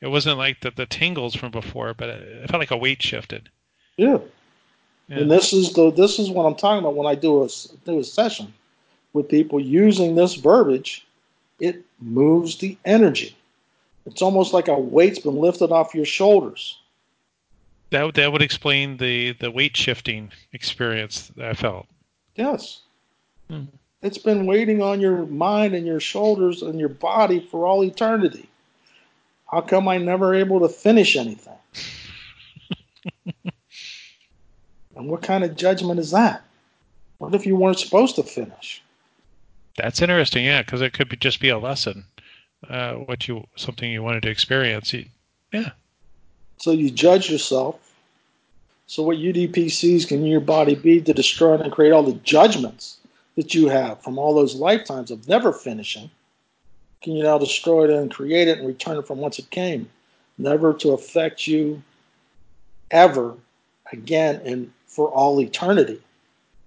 [0.00, 3.48] It wasn't like the, the tingles from before, but it, felt like a weight shifted.
[3.96, 4.18] Yeah.
[5.06, 5.18] yeah.
[5.18, 7.48] And this is the this is what I'm talking about when I do a
[7.84, 8.52] do a session
[9.12, 11.06] with people using this verbiage.
[11.60, 13.36] It moves the energy.
[14.06, 16.78] It's almost like a weight's been lifted off your shoulders
[17.92, 21.86] that that would explain the the weight shifting experience I felt.
[22.34, 22.80] Yes.
[23.50, 23.76] Mm-hmm.
[24.00, 28.48] It's been waiting on your mind and your shoulders and your body for all eternity.
[29.46, 31.52] How come I never able to finish anything?
[34.96, 36.42] and what kind of judgment is that?
[37.18, 38.82] What if you weren't supposed to finish?
[39.76, 42.04] That's interesting, yeah, because it could be, just be a lesson.
[42.68, 44.94] uh, what you something you wanted to experience.
[45.52, 45.70] Yeah.
[46.58, 47.76] So you judge yourself.
[48.86, 52.98] So what UDPCs can your body be to destroy and create all the judgments
[53.36, 56.10] that you have from all those lifetimes of never finishing?
[57.02, 59.88] Can you now destroy it and create it and return it from whence it came,
[60.38, 61.82] never to affect you
[62.90, 63.34] ever
[63.92, 66.00] again and for all eternity?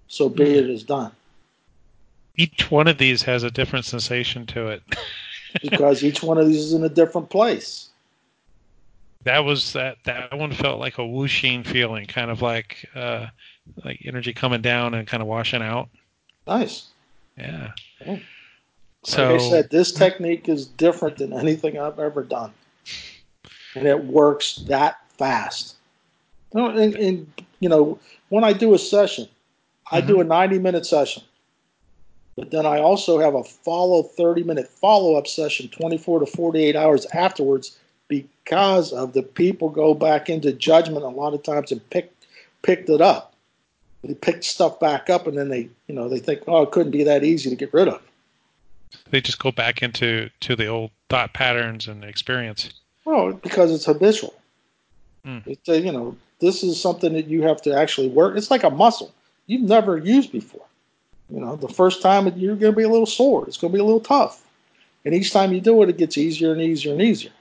[0.08, 0.56] So be mm.
[0.56, 1.12] it is done.
[2.36, 4.82] Each one of these has a different sensation to it.
[5.62, 7.88] because each one of these is in a different place
[9.26, 13.26] that was that that one felt like a whooshing feeling, kind of like uh,
[13.84, 15.88] like energy coming down and kind of washing out.
[16.46, 16.86] Nice.
[17.36, 17.72] Yeah.
[18.04, 18.20] Cool.
[19.02, 22.52] So like I said, this technique is different than anything I've ever done,
[23.74, 25.74] and it works that fast.
[26.52, 29.28] And, and you know, when I do a session,
[29.90, 30.06] I mm-hmm.
[30.06, 31.24] do a ninety-minute session,
[32.36, 37.76] but then I also have a follow thirty-minute follow-up session, twenty-four to forty-eight hours afterwards
[38.08, 42.12] because of the people go back into judgment a lot of times and pick
[42.62, 43.32] picked it up.
[44.04, 46.92] They picked stuff back up and then they you know they think oh it couldn't
[46.92, 48.02] be that easy to get rid of.
[49.10, 52.70] They just go back into to the old thought patterns and experience.
[53.04, 54.34] Well, because it's habitual.
[55.26, 55.42] Mm.
[55.46, 58.36] It's a, you know this is something that you have to actually work.
[58.36, 59.12] It's like a muscle
[59.46, 60.65] you've never used before.
[61.30, 63.46] You know, the first time you're going to be a little sore.
[63.46, 64.44] It's going to be a little tough.
[65.04, 67.32] And each time you do it, it gets easier and easier and easier.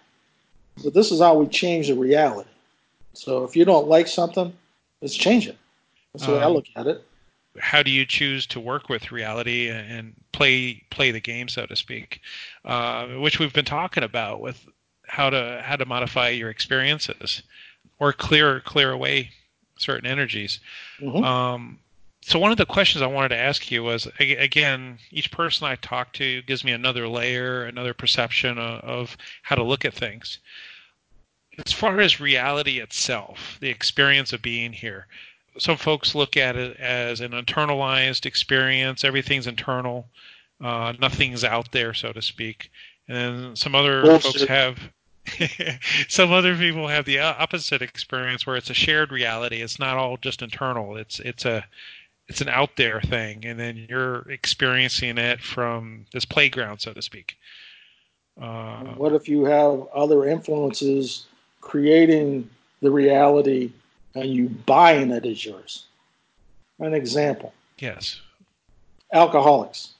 [0.84, 2.50] But this is how we change the reality.
[3.14, 4.54] So if you don't like something,
[5.02, 5.58] let's change it.
[6.14, 7.06] That's the um, way I um, look at it.
[7.60, 11.76] How do you choose to work with reality and play play the game, so to
[11.76, 12.20] speak,
[12.66, 14.68] uh, which we've been talking about with
[15.08, 17.44] how to how to modify your experiences
[18.00, 19.30] or clear clear away
[19.78, 20.60] certain energies.
[21.00, 21.24] Mm-hmm.
[21.24, 21.80] Um,
[22.28, 25.76] so one of the questions I wanted to ask you was again, each person I
[25.76, 30.40] talk to gives me another layer, another perception of, of, how to look at things.
[31.64, 35.06] As far as reality itself, the experience of being here,
[35.60, 39.04] some folks look at it as an internalized experience.
[39.04, 40.10] Everything's internal,
[40.60, 42.72] uh, nothing's out there, so to speak.
[43.08, 44.24] And some other Bullshit.
[44.24, 44.80] folks have
[46.08, 49.62] some other people have the opposite experience where it's a shared reality.
[49.62, 50.98] It's not all just internal.
[50.98, 51.66] It's it's a
[52.28, 57.02] it's an out there thing, and then you're experiencing it from this playground, so to
[57.02, 57.38] speak.
[58.42, 61.28] Uh, what if you have other influences
[61.62, 62.50] creating
[62.82, 63.72] the reality
[64.16, 65.86] and you buying it as yours?
[66.80, 67.54] An example.
[67.80, 68.20] Yes.
[69.14, 69.94] Alcoholics.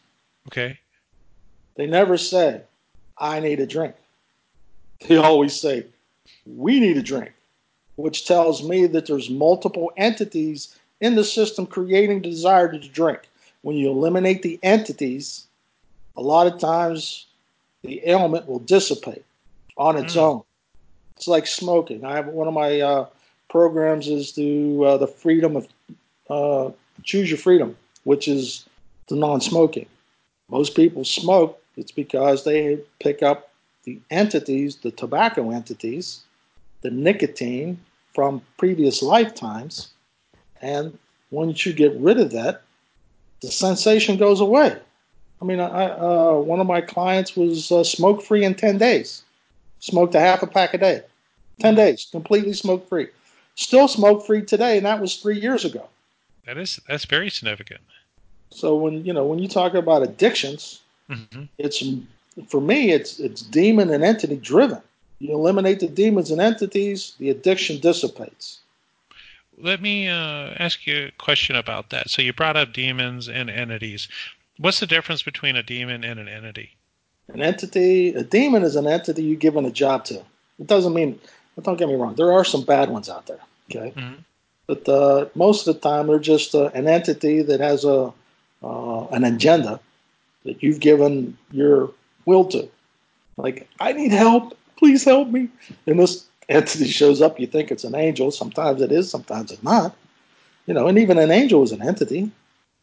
[0.48, 0.78] Okay.
[1.76, 2.62] They never say,
[3.18, 3.96] I need a drink.
[5.08, 5.86] They always say,
[6.46, 7.34] we need a drink,
[7.96, 13.22] which tells me that there's multiple entities in the system creating the desire to drink.
[13.62, 15.48] When you eliminate the entities,
[16.16, 17.26] a lot of times
[17.84, 19.26] the ailment will dissipate
[19.78, 20.22] on its mm.
[20.22, 20.44] own.
[21.16, 22.06] It's like smoking.
[22.06, 23.08] I have one of my uh,
[23.50, 25.68] programs is to uh, the freedom of
[26.30, 26.72] uh,
[27.04, 28.66] choose your freedom, which is
[29.08, 29.88] the non-smoking.
[30.50, 31.62] Most people smoke.
[31.78, 33.52] It's because they pick up
[33.84, 36.22] the entities, the tobacco entities,
[36.82, 37.80] the nicotine
[38.14, 39.90] from previous lifetimes,
[40.62, 40.98] and
[41.32, 42.62] once you get rid of that,
[43.42, 44.78] the sensation goes away.
[45.42, 49.24] I mean, I, uh, one of my clients was uh, smoke free in 10 days,
[49.80, 51.02] smoked a half a pack a day.
[51.60, 53.08] 10 days, completely smoke free.
[53.56, 55.88] Still smoke free today, and that was three years ago.
[56.46, 57.82] That is that's very significant.
[58.50, 61.44] So when you know when you talk about addictions, mm-hmm.
[61.58, 61.82] it's
[62.48, 64.82] for me it's it's demon and entity driven.
[65.20, 68.60] You eliminate the demons and entities, the addiction dissipates
[69.58, 72.10] let me uh, ask you a question about that.
[72.10, 74.08] So you brought up demons and entities.
[74.58, 76.72] What's the difference between a demon and an entity?
[77.34, 80.16] An entity, a demon is an entity you're given a job to.
[80.60, 81.20] It doesn't mean,
[81.62, 83.40] don't get me wrong, there are some bad ones out there,
[83.70, 83.92] okay?
[83.96, 84.14] Mm-hmm.
[84.68, 88.14] But uh, most of the time, they're just uh, an entity that has a
[88.64, 89.80] uh, an agenda
[90.44, 91.92] that you've given your
[92.26, 92.68] will to.
[93.38, 94.58] Like, I need help.
[94.78, 95.50] Please help me.
[95.86, 98.32] And this entity shows up, you think it's an angel.
[98.32, 99.96] Sometimes it is, sometimes it's not.
[100.68, 102.32] You know, and even an angel is an entity.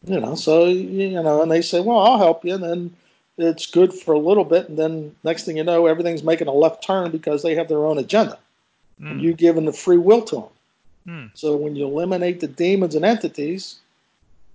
[0.05, 2.95] You know, so you know, and they say, "Well, I'll help you," and then
[3.37, 6.53] it's good for a little bit, and then next thing you know, everything's making a
[6.53, 8.37] left turn because they have their own agenda,
[9.01, 9.11] mm.
[9.11, 10.45] and you've given the free will to them.
[11.07, 11.31] Mm.
[11.35, 13.79] So when you eliminate the demons and entities,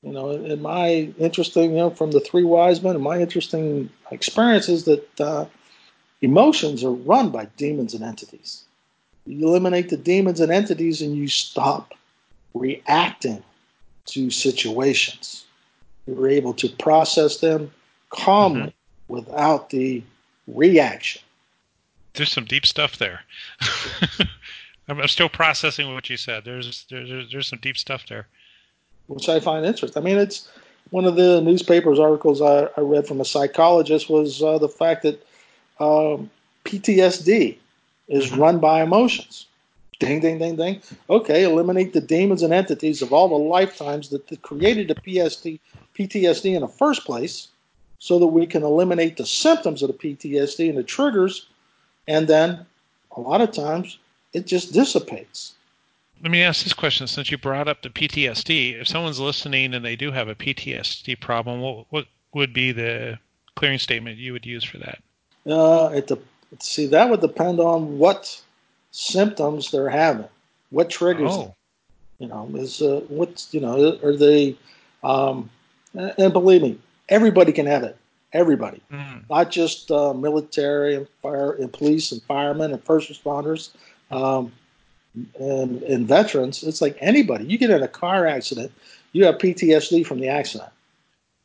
[0.03, 3.91] you know, in my interesting, you know, from the three wise men, and my interesting
[4.11, 5.47] experience is that uh,
[6.21, 8.65] emotions are run by demons and entities.
[9.29, 11.93] You eliminate the demons and entities and you stop
[12.55, 13.43] reacting
[14.07, 15.45] to situations.
[16.07, 17.71] You're able to process them
[18.09, 19.13] calmly mm-hmm.
[19.13, 20.03] without the
[20.47, 21.21] reaction.
[22.15, 23.21] There's some deep stuff there.
[24.89, 26.45] I'm still processing what you said.
[26.45, 28.27] There's, there's there's some deep stuff there,
[29.07, 30.03] which I find interesting.
[30.03, 30.49] I mean, it's
[30.89, 35.03] one of the newspapers articles I, I read from a psychologist was uh, the fact
[35.03, 35.23] that
[35.79, 36.31] um,
[36.65, 37.59] PTSD
[38.09, 39.47] is run by emotions.
[39.99, 40.81] Ding, ding, ding, ding.
[41.11, 46.61] Okay, eliminate the demons and entities of all the lifetimes that created the PTSD in
[46.61, 47.49] the first place,
[47.99, 51.47] so that we can eliminate the symptoms of the PTSD and the triggers,
[52.07, 52.65] and then
[53.17, 53.99] a lot of times
[54.33, 55.55] it just dissipates.
[56.23, 58.81] Let me ask this question since you brought up the PTSD.
[58.81, 63.19] If someone's listening and they do have a PTSD problem, what, what would be the
[63.55, 64.99] clearing statement you would use for that?
[65.47, 66.19] Uh, it de-
[66.59, 68.41] see, that would depend on what
[68.91, 70.29] symptoms they're having,
[70.71, 71.43] what triggers oh.
[71.43, 71.53] them.
[72.19, 74.57] You know, is uh, what's you know, are they?
[75.05, 75.51] Um,
[75.95, 77.97] and believe me, everybody can have it.
[78.33, 79.23] Everybody, mm.
[79.31, 83.71] not just uh, military and fire and police and firemen and first responders
[84.11, 84.53] um,
[85.39, 86.63] and, and veterans.
[86.63, 87.45] It's like anybody.
[87.45, 88.71] You get in a car accident,
[89.13, 90.71] you have PTSD from the accident.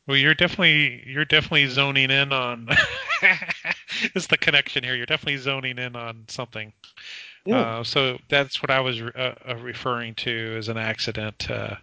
[0.06, 2.68] Well, you're definitely you're definitely zoning in on.
[4.14, 4.94] it's the connection here.
[4.94, 6.72] You're definitely zoning in on something.
[7.44, 7.60] Yeah.
[7.60, 11.76] Uh, so that's what I was uh, uh, referring to as an accident uh,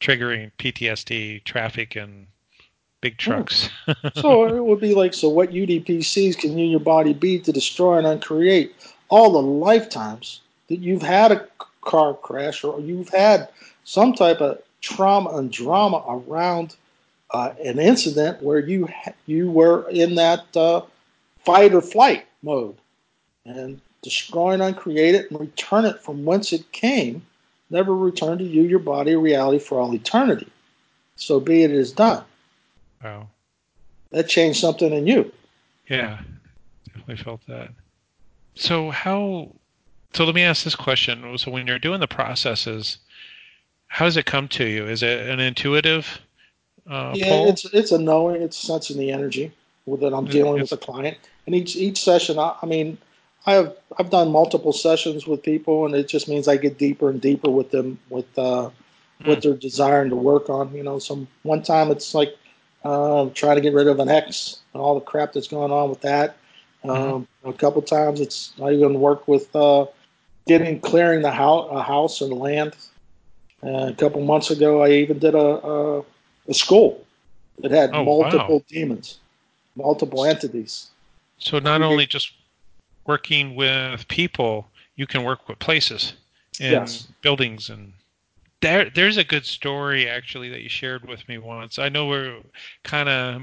[0.00, 2.26] triggering PTSD, traffic, and
[3.00, 3.68] big trucks.
[4.14, 7.52] so it would be like, so what UDPCs can you and your body be to
[7.52, 8.74] destroy and uncreate
[9.08, 11.46] all the lifetimes that you've had a
[11.80, 13.48] car crash or you've had
[13.84, 16.76] some type of trauma and drama around
[17.30, 18.88] uh, an incident where you
[19.26, 20.80] you were in that uh,
[21.52, 22.76] fight or flight mode
[23.44, 27.22] and destroy and uncreate it and return it from whence it came
[27.70, 30.48] never return to you your body reality for all eternity
[31.16, 32.22] so be it is done
[33.02, 33.26] wow
[34.10, 35.32] that changed something in you
[35.88, 36.18] yeah
[36.86, 37.70] definitely felt that
[38.58, 39.52] so how?
[40.14, 41.38] So let me ask this question.
[41.38, 42.98] So when you're doing the processes,
[43.86, 44.84] how does it come to you?
[44.84, 46.20] Is it an intuitive?
[46.88, 47.48] Uh, yeah, pull?
[47.48, 48.42] it's it's a knowing.
[48.42, 49.52] It's sensing the energy
[49.86, 51.16] that I'm dealing it's, with a client,
[51.48, 52.98] and each each session, I, I mean,
[53.46, 57.22] I've I've done multiple sessions with people, and it just means I get deeper and
[57.22, 58.68] deeper with them with uh,
[59.24, 60.74] what they're desiring to work on.
[60.74, 62.36] You know, some one time it's like
[62.84, 65.88] uh, trying to get rid of an ex and all the crap that's going on
[65.88, 66.36] with that.
[66.84, 67.14] Mm-hmm.
[67.14, 69.86] Um, a couple times it's I even worked with uh,
[70.46, 72.76] getting clearing the house, a house and land.
[73.62, 76.04] Uh, a couple months ago, I even did a a,
[76.46, 77.06] a school
[77.60, 78.64] that had oh, multiple wow.
[78.68, 79.18] demons,
[79.76, 80.90] multiple entities.
[81.38, 82.32] So not only just
[83.06, 86.14] working with people, you can work with places
[86.60, 87.08] and yes.
[87.22, 87.92] buildings and
[88.60, 91.78] there there's a good story actually that you shared with me once.
[91.78, 92.40] I know we're
[92.82, 93.42] kind of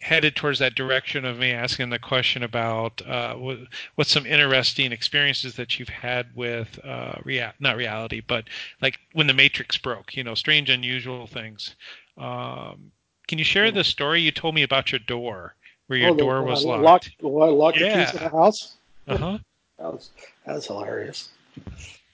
[0.00, 3.58] headed towards that direction of me asking the question about uh, what,
[3.94, 8.44] what's some interesting experiences that you've had with uh, rea- not reality, but
[8.80, 10.16] like when the Matrix broke.
[10.16, 11.76] You know, strange, unusual things.
[12.18, 12.90] Um,
[13.28, 15.54] can you share the story you told me about your door,
[15.92, 16.82] where your oh, the, door was locked?
[17.20, 17.98] Locked, locked yeah.
[17.98, 18.76] the keys in the house.
[19.06, 19.38] Uh huh.
[19.78, 20.10] that was
[20.46, 21.28] that was hilarious.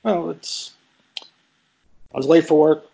[0.05, 0.73] Oh, it's.
[2.13, 2.87] I was late for work.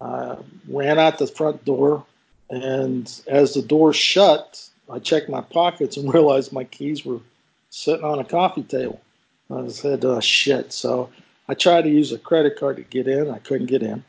[0.00, 0.36] I
[0.68, 2.04] ran out the front door
[2.50, 7.20] and as the door shut, I checked my pockets and realized my keys were
[7.70, 9.00] sitting on a coffee table.
[9.50, 10.72] I said, oh, shit.
[10.72, 11.08] So
[11.48, 13.30] I tried to use a credit card to get in.
[13.30, 14.04] I couldn't get in.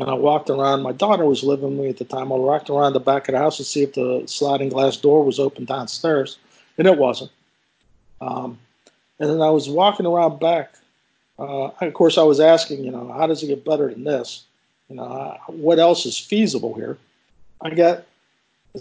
[0.00, 0.82] And I walked around.
[0.82, 2.32] My daughter was living with me at the time.
[2.32, 5.22] I walked around the back of the house to see if the sliding glass door
[5.22, 6.38] was open downstairs,
[6.78, 7.30] and it wasn't.
[8.22, 8.58] Um,
[9.18, 10.72] and then I was walking around back.
[11.38, 14.44] Uh, of course, I was asking, you know, how does it get better than this?
[14.88, 16.96] You know, what else is feasible here?
[17.60, 18.04] I got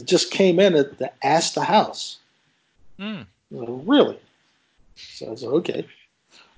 [0.05, 2.17] just came in at the ask the house.
[2.97, 3.25] Mm.
[3.51, 4.19] really?
[4.95, 5.87] So I said, okay.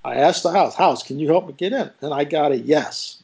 [0.06, 1.90] I asked the house, house, can you help me get in?
[2.02, 3.22] And I got a yes.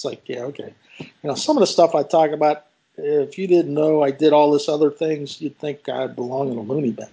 [0.00, 0.72] It's like, yeah, okay.
[0.98, 2.64] You know, some of the stuff I talk about,
[2.96, 6.56] if you didn't know I did all this other things, you'd think I belong in
[6.56, 7.06] a loony bin.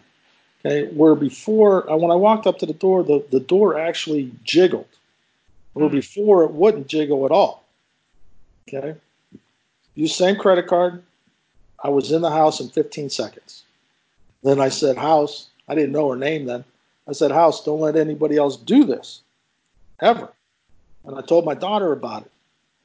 [0.66, 4.88] Okay, where before, when I walked up to the door, the, the door actually jiggled.
[5.74, 5.92] Where mm.
[5.92, 7.66] before it wouldn't jiggle at all.
[8.70, 8.98] Okay,
[9.96, 11.04] use same credit card,
[11.84, 13.64] I was in the house in 15 seconds.
[14.44, 16.64] Then I said, House, I didn't know her name then.
[17.06, 19.24] I said, House, don't let anybody else do this,
[20.00, 20.32] ever.
[21.04, 22.32] And I told my daughter about it.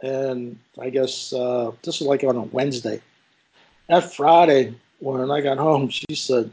[0.03, 3.00] And I guess uh, this was like on a Wednesday.
[3.88, 6.50] That Friday, when I got home, she said,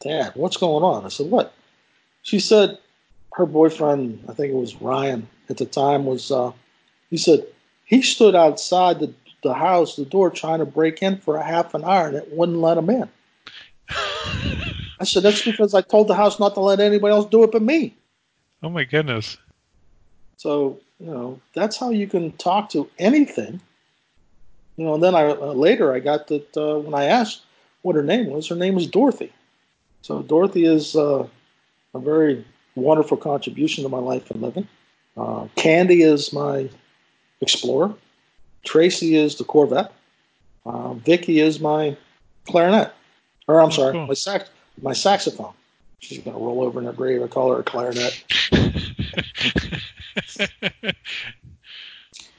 [0.00, 1.04] Dad, what's going on?
[1.04, 1.54] I said, What?
[2.22, 2.78] She said,
[3.34, 6.52] her boyfriend, I think it was Ryan at the time, was, uh,
[7.10, 7.46] he said,
[7.84, 9.12] he stood outside the
[9.44, 12.32] the house, the door, trying to break in for a half an hour, and it
[12.32, 13.08] wouldn't let him in.
[13.90, 14.64] I
[15.00, 17.52] I said, that's because I told the house not to let anybody else do it
[17.52, 17.94] but me.
[18.62, 19.36] Oh my goodness.
[20.38, 23.60] So, you know, that's how you can talk to anything.
[24.76, 27.42] You know, and then I uh, later I got that uh, when I asked
[27.82, 29.32] what her name was, her name is Dorothy.
[30.02, 31.26] So Dorothy is uh,
[31.94, 34.68] a very wonderful contribution to my life and living.
[35.16, 36.68] Uh, Candy is my
[37.40, 37.94] Explorer.
[38.64, 39.92] Tracy is the Corvette.
[40.66, 41.96] Uh, Vicky is my
[42.46, 42.92] clarinet.
[43.46, 44.06] Or I'm oh, sorry, cool.
[44.06, 45.52] my sax, my saxophone.
[46.00, 47.22] She's gonna roll over in her grave.
[47.22, 48.24] I call her a clarinet.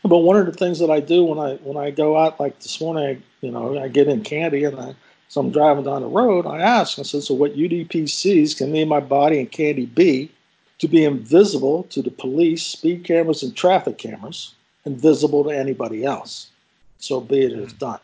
[0.04, 2.60] but one of the things that I do when I when I go out, like
[2.60, 4.96] this morning, I, you know, I get in candy and I
[5.28, 6.46] so I'm driving down the road.
[6.46, 10.32] I ask, I said, so what UDPCs can me and my body and candy be
[10.80, 14.54] to be invisible to the police, speed cameras, and traffic cameras,
[14.86, 16.52] invisible to anybody else?
[17.00, 17.78] So be it is hmm.
[17.78, 18.00] done.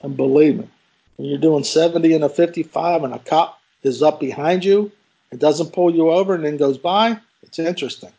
[0.00, 0.68] And believe me,
[1.16, 4.90] when you're doing 70 and a 55 and a cop is up behind you,
[5.30, 8.12] and doesn't pull you over and then goes by, it's interesting.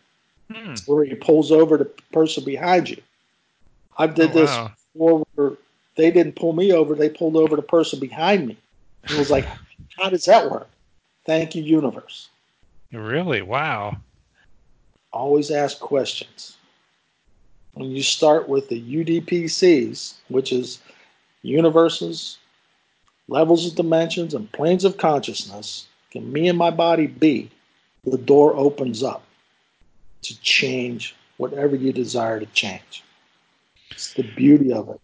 [0.51, 0.73] Hmm.
[0.87, 3.01] Where he pulls over the person behind you.
[3.97, 4.71] I did oh, this wow.
[4.93, 5.51] before where
[5.95, 8.57] they didn't pull me over, they pulled over the person behind me.
[9.03, 9.45] It was like,
[9.99, 10.69] how does that work?
[11.25, 12.29] Thank you, universe.
[12.91, 13.41] Really?
[13.41, 13.97] Wow.
[15.13, 16.57] Always ask questions.
[17.73, 20.79] When you start with the UDPCs, which is
[21.43, 22.37] universes,
[23.27, 27.51] levels of dimensions, and planes of consciousness, can me and my body be,
[28.03, 29.23] the door opens up
[30.21, 33.03] to change whatever you desire to change.
[33.91, 35.01] It's the beauty of it.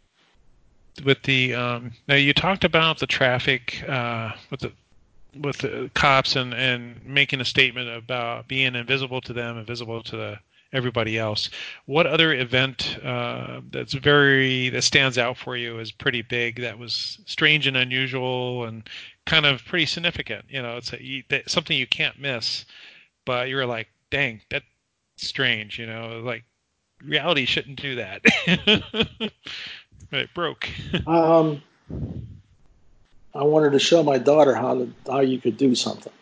[1.03, 4.71] With the um, now, you talked about the traffic uh, with the
[5.41, 10.15] with the cops and and making a statement about being invisible to them, invisible to
[10.15, 10.39] the
[10.71, 11.49] everybody else.
[11.85, 16.61] What other event uh, that's very that stands out for you is pretty big?
[16.61, 18.87] That was strange and unusual and
[19.25, 20.45] kind of pretty significant.
[20.49, 22.65] You know, it's a, something you can't miss.
[23.25, 24.65] But you're like, dang, that's
[25.17, 25.79] strange.
[25.79, 26.43] You know, like
[27.03, 28.21] reality shouldn't do that.
[28.45, 29.31] but
[30.11, 30.69] it broke.
[31.07, 31.61] um,
[33.33, 36.13] I wanted to show my daughter how to, how you could do something,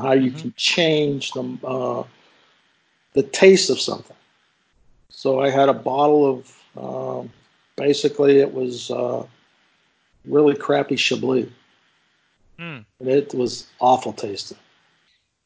[0.00, 0.38] how you mm-hmm.
[0.38, 2.04] can change the uh,
[3.14, 4.16] the taste of something.
[5.10, 7.28] So I had a bottle of, uh,
[7.76, 9.24] basically it was uh,
[10.24, 11.48] really crappy Chablis.
[12.58, 12.84] Mm.
[13.00, 14.58] And it was awful tasting.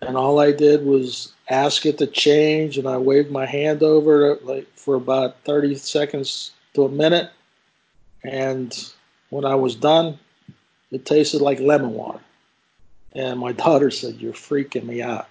[0.03, 4.31] And all I did was ask it to change, and I waved my hand over
[4.31, 7.31] it like for about 30 seconds to a minute.
[8.23, 8.77] And
[9.31, 10.19] when I was done,
[10.91, 12.21] it tasted like lemon water.
[13.15, 15.29] And my daughter said, You're freaking me out.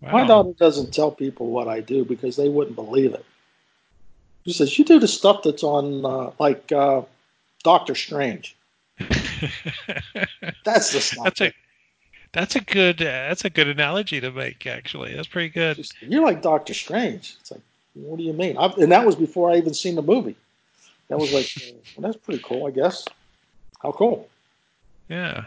[0.00, 0.12] Wow.
[0.12, 3.24] My daughter doesn't tell people what I do because they wouldn't believe it.
[4.46, 7.02] She says, "You do the stuff that's on uh, like uh,
[7.64, 8.54] Doctor Strange."
[10.64, 11.24] that's the stuff.
[11.24, 11.52] That's a
[12.36, 14.66] that's a good uh, that's a good analogy to make.
[14.66, 15.86] Actually, that's pretty good.
[16.00, 17.36] You're like Doctor Strange.
[17.40, 17.62] It's like,
[17.94, 18.56] what do you mean?
[18.56, 20.36] I've, and that was before I even seen the movie.
[21.08, 21.48] That was like,
[21.96, 23.04] well, that's pretty cool, I guess.
[23.82, 24.28] How cool?
[25.08, 25.46] Yeah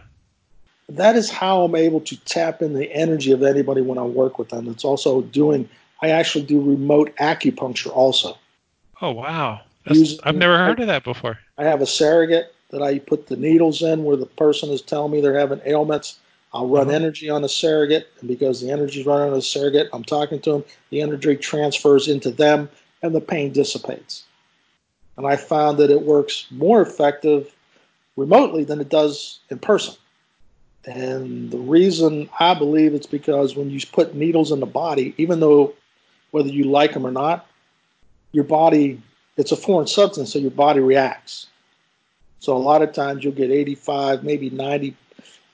[0.89, 4.39] that is how I'm able to tap in the energy of anybody when I work
[4.39, 4.67] with them.
[4.67, 5.69] It's also doing,
[6.01, 8.37] I actually do remote acupuncture also.
[9.01, 9.61] Oh, wow.
[9.85, 11.39] Using, I've never heard I, of that before.
[11.57, 15.11] I have a surrogate that I put the needles in where the person is telling
[15.11, 16.17] me they're having ailments.
[16.53, 16.95] I'll run uh-huh.
[16.95, 20.39] energy on a surrogate, and because the energy is running on the surrogate, I'm talking
[20.41, 22.69] to them, the energy transfers into them,
[23.01, 24.23] and the pain dissipates.
[25.17, 27.53] And I found that it works more effective
[28.15, 29.95] remotely than it does in person.
[30.85, 35.39] And the reason I believe it's because when you put needles in the body, even
[35.39, 35.73] though
[36.31, 37.47] whether you like them or not,
[38.31, 39.01] your body,
[39.37, 41.47] it's a foreign substance, so your body reacts.
[42.39, 44.95] So a lot of times you'll get 85, maybe 90,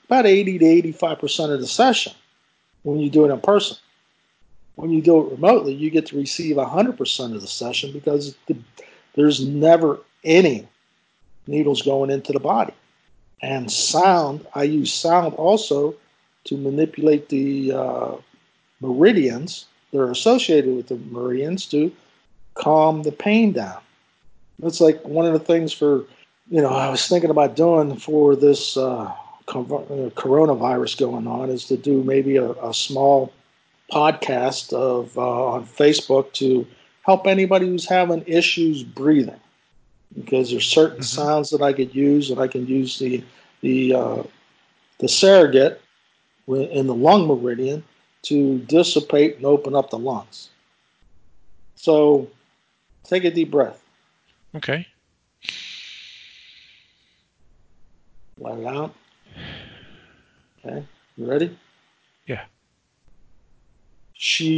[0.06, 2.12] about 80 to 85% of the session
[2.82, 3.76] when you do it in person.
[4.76, 8.56] When you do it remotely, you get to receive 100% of the session because the,
[9.14, 10.68] there's never any
[11.46, 12.74] needles going into the body
[13.42, 14.46] and sound.
[14.54, 15.94] I use sound also
[16.44, 18.16] to manipulate the uh,
[18.80, 21.92] meridians that are associated with the meridians to
[22.54, 23.80] calm the pain down.
[24.58, 26.04] That's like one of the things for,
[26.50, 29.12] you know, I was thinking about doing for this uh,
[29.46, 33.32] coronavirus going on is to do maybe a, a small
[33.92, 36.66] podcast of uh, on Facebook to
[37.02, 39.40] help anybody who's having issues breathing
[40.14, 41.22] because there's certain mm-hmm.
[41.22, 43.22] sounds that I could use, and I can use the
[43.60, 44.22] the uh,
[44.98, 45.80] the surrogate
[46.48, 47.82] in the lung meridian
[48.22, 50.48] to dissipate and open up the lungs.
[51.76, 52.28] So,
[53.04, 53.82] take a deep breath.
[54.54, 54.86] Okay.
[58.38, 58.94] Let it out.
[60.66, 60.84] Okay,
[61.16, 61.56] you ready?
[62.26, 62.44] Yeah.
[64.14, 64.56] She.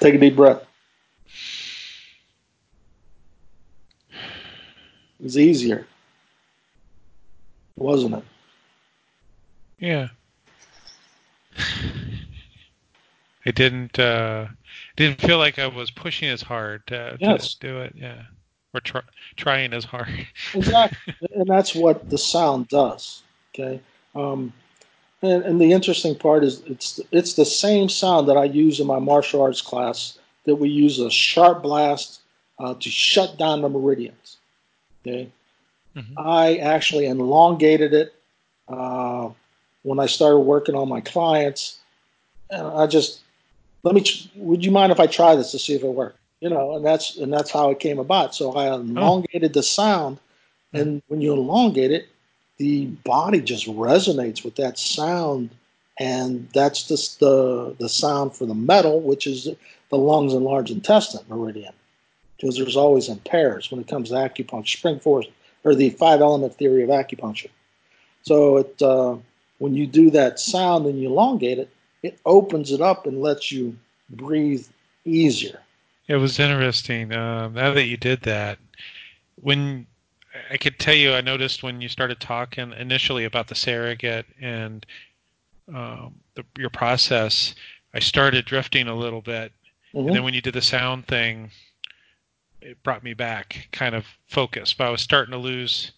[0.00, 0.64] Take a deep breath.
[5.20, 5.86] It's easier,
[7.88, 8.24] wasn't it?
[9.78, 10.08] Yeah.
[13.46, 14.48] I didn't uh,
[14.96, 17.54] didn't feel like I was pushing as hard to, Yes.
[17.54, 17.94] to do it.
[17.96, 18.22] Yeah.
[18.74, 19.00] Or try,
[19.36, 20.26] trying as hard.
[20.52, 23.22] Exactly, and that's what the sound does.
[23.54, 23.80] Okay,
[24.14, 24.52] um,
[25.22, 28.86] and, and the interesting part is it's it's the same sound that I use in
[28.86, 32.20] my martial arts class that we use a sharp blast
[32.58, 34.36] uh, to shut down the meridians.
[35.00, 35.32] Okay,
[35.98, 36.14] Mhm.
[36.16, 38.14] I actually elongated it
[38.68, 39.30] uh,
[39.82, 41.78] when I started working on my clients.
[42.50, 43.20] And I just
[43.82, 44.04] let me.
[44.36, 46.18] Would you mind if I try this to see if it worked?
[46.40, 48.34] You know, and that's and that's how it came about.
[48.34, 50.18] So I elongated the sound,
[50.72, 52.08] and when you elongate it,
[52.58, 55.50] the body just resonates with that sound,
[55.98, 59.48] and that's just the the sound for the metal, which is
[59.90, 61.72] the lungs and large intestine meridian,
[62.36, 65.26] because there's always in pairs when it comes to acupuncture, spring force,
[65.68, 67.50] or the five element theory of acupuncture.
[68.22, 69.16] So it uh,
[69.58, 71.70] when you do that sound and you elongate it,
[72.02, 73.76] it opens it up and lets you
[74.10, 74.66] breathe
[75.04, 75.60] easier.
[76.06, 77.12] It was interesting.
[77.12, 78.58] Um, now that you did that,
[79.42, 79.86] when
[80.50, 84.86] I could tell you, I noticed when you started talking initially about the surrogate and
[85.74, 87.54] um, the, your process,
[87.92, 89.52] I started drifting a little bit,
[89.92, 90.06] Mhm.
[90.06, 91.50] and then when you did the sound thing,
[92.60, 94.72] it brought me back, kind of focus.
[94.74, 95.92] But I was starting to lose.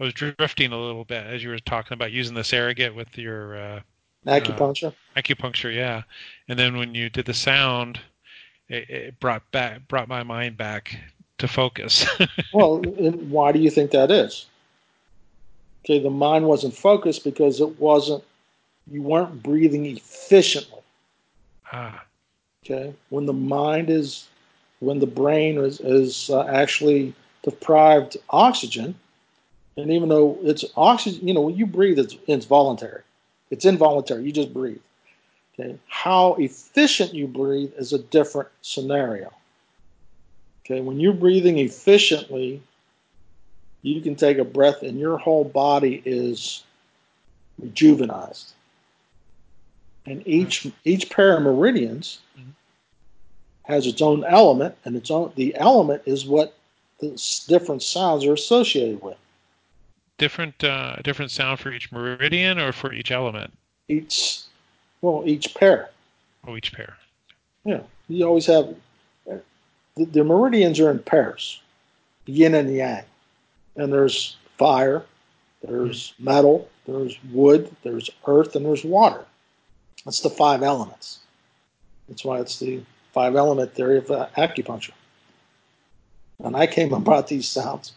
[0.00, 3.18] I was drifting a little bit as you were talking about using the surrogate with
[3.18, 3.80] your uh,
[4.26, 4.92] Acupuncture.
[5.16, 6.02] acupuncture, yeah.
[6.48, 7.98] And then when you did the sound,
[8.68, 10.96] it, it brought back brought my mind back
[11.38, 12.06] to focus.
[12.52, 14.46] Well, and why do you think that is?
[15.84, 18.24] Okay, the mind wasn't focused because it wasn't,
[18.90, 20.80] you weren't breathing efficiently.
[21.72, 22.04] ah,
[22.64, 24.28] Okay, when the mind is,
[24.80, 28.94] when the brain is, is uh, actually deprived oxygen,
[29.76, 33.02] and even though it's oxygen, you know, when you breathe, it's, it's voluntary,
[33.50, 34.80] it's involuntary, you just breathe.
[35.58, 39.32] Okay, how efficient you breathe is a different scenario.
[40.64, 42.62] Okay, when you're breathing efficiently,
[43.82, 46.64] you can take a breath and your whole body is
[47.60, 48.52] rejuvenized.
[50.06, 52.52] And each each pair of meridians Mhm.
[53.68, 56.54] Has its own element, and its own the element is what
[57.00, 57.10] the
[57.46, 59.16] different sounds are associated with.
[60.16, 63.52] different uh, different sound for each meridian or for each element?
[63.88, 64.40] Each
[65.02, 65.90] well, each pair.
[66.46, 66.96] Oh, each pair.
[67.64, 68.74] Yeah, you always have
[69.26, 69.42] the,
[69.96, 71.60] the meridians are in pairs,
[72.26, 73.04] yin and yang,
[73.76, 75.04] and there's fire,
[75.62, 79.24] there's metal, there's wood, there's earth, and there's water.
[80.04, 81.18] That's the five elements.
[82.08, 82.80] That's why it's the
[83.12, 84.92] five element theory of uh, acupuncture.
[86.42, 87.92] And I came about these sounds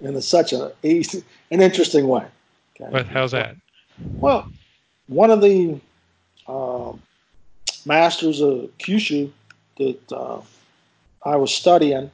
[0.00, 2.26] in such a easy, an interesting way.
[2.74, 2.90] Okay?
[2.90, 3.56] But how's that?
[4.14, 4.50] Well,
[5.06, 5.80] one of the
[6.46, 6.92] uh,
[7.84, 9.30] masters of Kyushu
[9.78, 10.40] that uh,
[11.24, 12.10] I was studying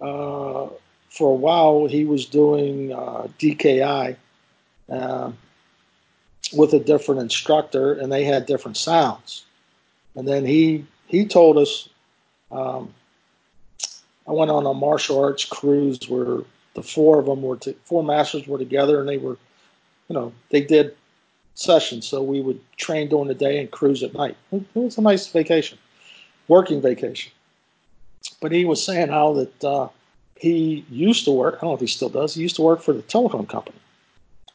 [0.00, 0.68] uh,
[1.10, 4.16] for a while, he was doing uh, DKI
[4.90, 5.32] uh,
[6.52, 9.44] with a different instructor, and they had different sounds.
[10.14, 11.88] And then he he told us.
[12.50, 12.94] Um,
[14.26, 16.38] I went on a martial arts cruise where
[16.74, 19.36] the four of them were to, four masters were together, and they were,
[20.08, 20.96] you know, they did
[21.54, 22.06] sessions.
[22.06, 24.36] So we would train during the day and cruise at night.
[24.50, 25.78] It was a nice vacation,
[26.48, 27.32] working vacation.
[28.40, 29.88] But he was saying how that uh,
[30.36, 31.56] he used to work.
[31.56, 32.34] I don't know if he still does.
[32.34, 33.78] He used to work for the telephone company,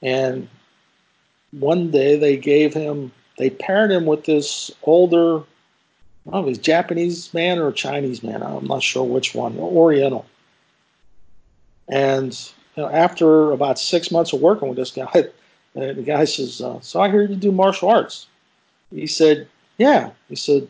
[0.02, 0.50] and
[1.52, 6.58] one day they gave him, they paired him with this older, I don't know he's
[6.58, 8.44] Japanese man or Chinese man.
[8.44, 10.26] I'm not sure which one, Oriental.
[11.88, 12.38] And
[12.76, 15.30] you know, after about six months of working with this guy,
[15.74, 18.28] the guy says, uh, "So I hear you do martial arts."
[18.94, 20.68] He said, "Yeah." He said,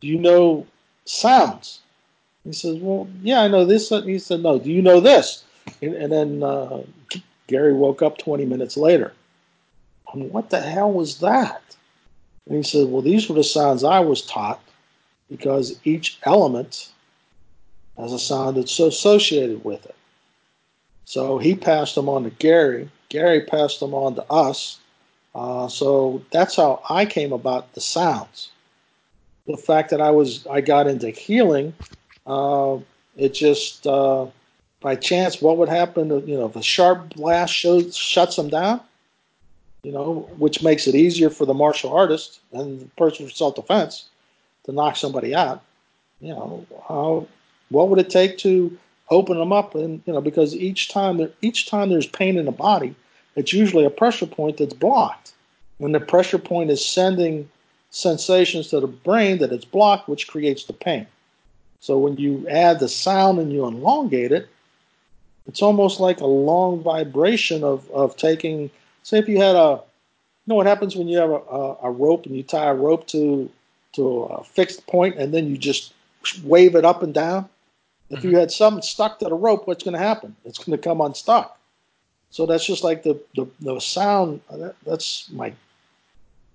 [0.00, 0.66] "Do you know
[1.04, 1.80] sounds?"
[2.44, 5.44] He says, "Well, yeah, I know this." He said, "No, do you know this?"
[5.82, 6.82] And, and then uh,
[7.46, 9.12] Gary woke up 20 minutes later.
[10.14, 11.60] And what the hell was that?
[12.50, 14.60] And he said, Well, these were the sounds I was taught
[15.30, 16.90] because each element
[17.96, 19.94] has a sound that's associated with it.
[21.04, 22.90] So he passed them on to Gary.
[23.08, 24.80] Gary passed them on to us.
[25.32, 28.50] Uh, so that's how I came about the sounds.
[29.46, 31.72] The fact that I was I got into healing,
[32.26, 32.78] uh,
[33.16, 34.26] it just uh,
[34.80, 36.08] by chance, what would happen?
[36.26, 38.80] You know, if a sharp blast shows, shuts them down,
[39.82, 43.54] you know, which makes it easier for the martial artist and the person for self
[43.54, 44.06] defense
[44.64, 45.62] to knock somebody out.
[46.20, 47.26] You know, how
[47.70, 48.76] what would it take to
[49.10, 49.74] open them up?
[49.74, 52.94] And you know, because each time each time there's pain in the body,
[53.36, 55.32] it's usually a pressure point that's blocked.
[55.78, 57.48] When the pressure point is sending
[57.90, 61.06] sensations to the brain that it's blocked, which creates the pain.
[61.80, 64.48] So when you add the sound and you elongate it,
[65.46, 68.70] it's almost like a long vibration of, of taking,
[69.02, 69.80] say, if you had a,
[70.46, 72.74] you know what happens when you have a, a, a rope and you tie a
[72.74, 73.50] rope to
[73.92, 75.92] to a fixed point and then you just
[76.44, 77.48] wave it up and down.
[78.10, 78.40] If you mm-hmm.
[78.40, 80.34] had something stuck to the rope, what's going to happen?
[80.44, 81.56] It's going to come unstuck.
[82.30, 84.40] So that's just like the, the, the sound.
[84.50, 85.52] That, that's my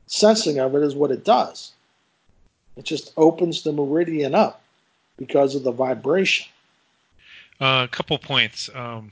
[0.08, 1.72] sensing of it is what it does.
[2.76, 4.62] It just opens the meridian up
[5.18, 6.48] because of the vibration.
[7.60, 8.70] Uh, a couple points.
[8.74, 9.12] Um,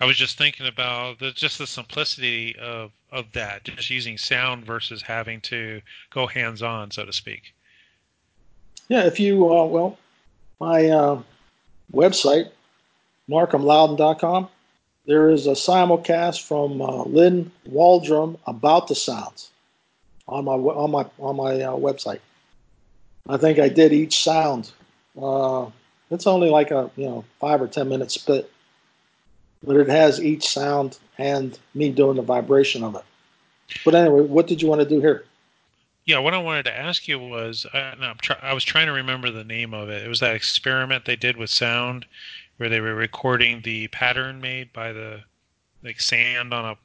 [0.00, 4.64] I was just thinking about the, just the simplicity of, of that, just using sound
[4.64, 7.54] versus having to go hands on, so to speak.
[8.88, 9.98] Yeah, if you, uh, well,
[10.58, 11.22] my uh,
[11.92, 12.50] website,
[13.28, 13.64] markham
[15.06, 19.50] there is a simulcast from uh, Lynn Waldrum about the sounds
[20.28, 22.20] on my on my on my uh, website.
[23.28, 24.70] I think I did each sound.
[25.20, 25.66] Uh,
[26.10, 28.50] it's only like a you know five or ten minute spit,
[29.62, 33.04] but it has each sound and me doing the vibration of it.
[33.84, 35.24] But anyway, what did you want to do here?
[36.06, 39.30] Yeah, what I wanted to ask you was, uh, try, I was trying to remember
[39.30, 40.04] the name of it.
[40.04, 42.06] It was that experiment they did with sound,
[42.56, 45.20] where they were recording the pattern made by the
[45.84, 46.76] like sand on a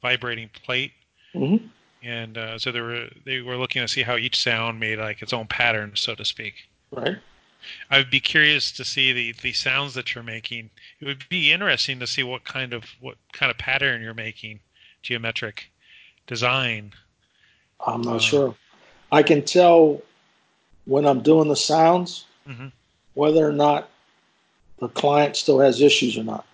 [0.00, 0.92] vibrating plate.
[1.34, 1.66] Mm-hmm.
[2.02, 5.22] And uh, so they were they were looking to see how each sound made like
[5.22, 6.54] its own pattern, so to speak.
[6.90, 7.16] Right.
[7.90, 10.70] I would be curious to see the, the sounds that you're making.
[11.02, 14.60] It would be interesting to see what kind of what kind of pattern you're making,
[15.02, 15.72] geometric
[16.28, 16.92] design.
[17.84, 18.54] I'm not uh, sure.
[19.10, 20.00] I can tell
[20.84, 22.68] when I'm doing the sounds mm-hmm.
[23.14, 23.88] whether or not
[24.78, 26.46] the client still has issues or not.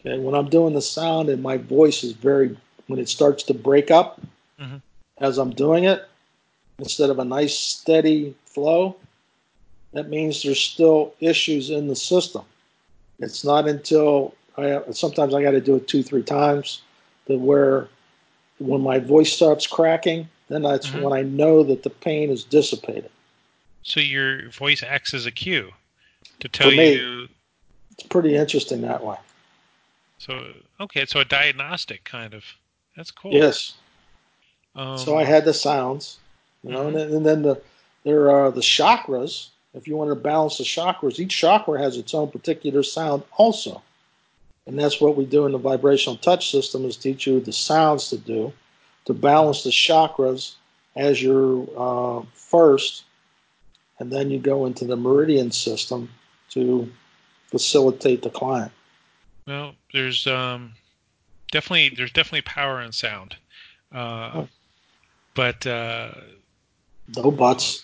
[0.00, 2.54] Okay, when I'm doing the sound and my voice is very
[2.88, 4.20] when it starts to break up
[4.60, 4.76] mm-hmm.
[5.16, 6.06] as I'm doing it,
[6.78, 8.96] instead of a nice steady flow,
[9.94, 12.44] that means there's still issues in the system.
[13.18, 16.82] It's not until I sometimes I got to do it two, three times
[17.26, 17.88] that where
[18.58, 21.02] when my voice starts cracking, then that's mm-hmm.
[21.02, 23.10] when I know that the pain is dissipated.
[23.82, 25.72] So your voice acts as a cue
[26.40, 27.28] to tell me, you.
[27.92, 29.16] It's pretty interesting that way.
[30.18, 32.44] So okay, so a diagnostic kind of.
[32.96, 33.32] That's cool.
[33.32, 33.74] Yes.
[34.76, 36.18] Um, so I had the sounds,
[36.62, 36.88] you know, mm-hmm.
[36.88, 37.60] and, then, and then the
[38.04, 42.14] there are the chakras if you want to balance the chakras, each chakra has its
[42.14, 43.82] own particular sound also.
[44.66, 48.10] And that's what we do in the vibrational touch system is teach you the sounds
[48.10, 48.52] to do
[49.04, 50.54] to balance the chakras
[50.94, 53.04] as you're uh, first,
[53.98, 56.08] and then you go into the meridian system
[56.50, 56.90] to
[57.46, 58.70] facilitate the client.
[59.46, 60.74] Well, there's um,
[61.50, 63.36] definitely there's definitely power in sound,
[63.92, 64.48] uh, oh.
[65.34, 66.12] but uh,
[67.16, 67.82] no buts.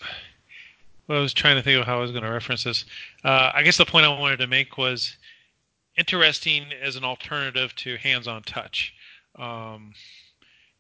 [1.08, 2.84] Well, I was trying to think of how I was going to reference this.
[3.24, 5.16] Uh, I guess the point I wanted to make was
[5.96, 8.94] interesting as an alternative to hands-on touch.
[9.38, 9.94] Um,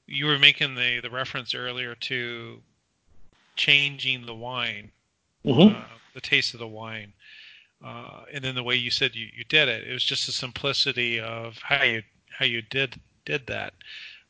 [0.06, 2.60] you were making the, the reference earlier to
[3.56, 4.90] changing the wine,
[5.44, 5.76] mm-hmm.
[5.76, 7.12] uh, the taste of the wine,
[7.84, 9.88] uh, and then the way you said you, you did it.
[9.88, 13.74] It was just the simplicity of how you how you did did that.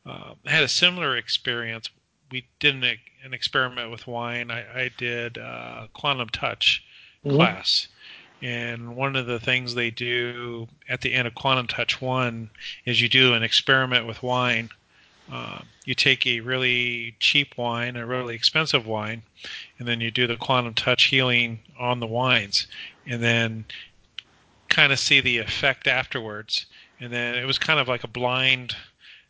[0.07, 1.91] Uh, I had a similar experience
[2.31, 2.85] we did an,
[3.25, 4.51] an experiment with wine.
[4.51, 6.85] I, I did uh, quantum touch
[7.25, 7.37] mm-hmm.
[7.37, 7.89] class,
[8.43, 12.51] and one of the things they do at the end of quantum touch one
[12.85, 14.71] is you do an experiment with wine.
[15.31, 19.23] Uh, you take a really cheap wine, a really expensive wine,
[19.79, 22.67] and then you do the quantum touch healing on the wines,
[23.07, 23.65] and then
[24.69, 26.67] kind of see the effect afterwards.
[27.01, 28.75] And then it was kind of like a blind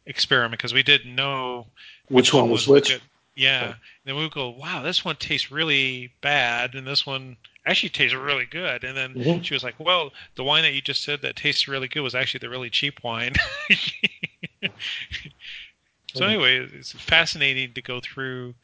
[0.07, 1.67] experiment because we didn't know
[2.09, 2.89] which, one was, which.
[2.89, 3.03] Good.
[3.35, 3.75] Yeah.
[4.05, 7.37] Then we would go, wow, this one tastes really bad, and this one
[7.67, 8.83] actually tastes really good.
[8.83, 9.43] And then mm-hmm.
[9.43, 12.15] she was like, well, the wine that you just said that tastes really good was
[12.15, 13.35] actually the really cheap wine.
[16.15, 18.55] so anyway, it's fascinating to go through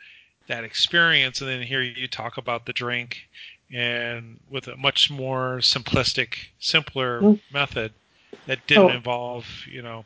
[0.47, 3.29] that experience and then hear you talk about the drink
[3.73, 7.55] and with a much more simplistic, simpler mm-hmm.
[7.55, 7.93] method.
[8.47, 8.97] that didn't oh.
[8.97, 10.05] involve you know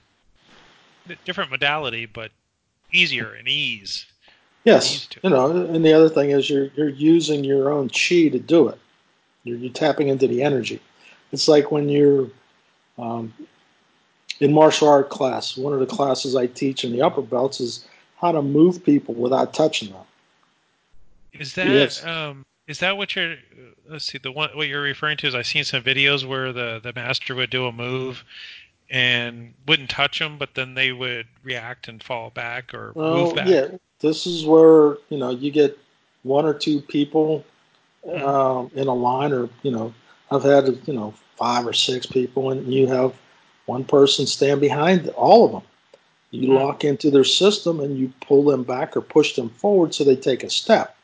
[1.24, 2.30] different modality, but
[2.92, 4.06] easier and ease.
[4.64, 8.38] Yes, you know, and the other thing is you're you're using your own chi to
[8.38, 8.78] do it.
[9.44, 10.80] You're, you're tapping into the energy.
[11.32, 12.28] It's like when you're
[12.98, 13.32] um,
[14.40, 15.56] in martial art class.
[15.56, 17.86] One of the classes I teach in the upper belts is
[18.20, 20.04] how to move people without touching them.
[21.32, 22.04] Is that yes.
[22.04, 23.36] um, is that what you're?
[23.88, 24.18] Let's see.
[24.18, 27.34] The one what you're referring to is I've seen some videos where the the master
[27.34, 28.24] would do a move
[28.90, 33.34] and wouldn't touch them, but then they would react and fall back or well, move
[33.34, 33.48] back.
[33.48, 33.68] Yeah,
[34.00, 35.78] this is where you know you get
[36.22, 37.44] one or two people
[38.06, 38.24] mm-hmm.
[38.24, 39.92] um, in a line, or you know,
[40.30, 43.14] I've had you know five or six people, and you have
[43.66, 45.62] one person stand behind all of them.
[46.30, 46.56] You mm-hmm.
[46.56, 50.16] lock into their system and you pull them back or push them forward so they
[50.16, 50.94] take a step.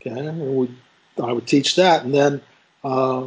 [0.00, 0.74] Okay, and we,
[1.22, 2.40] I would teach that, and then
[2.82, 3.24] uh,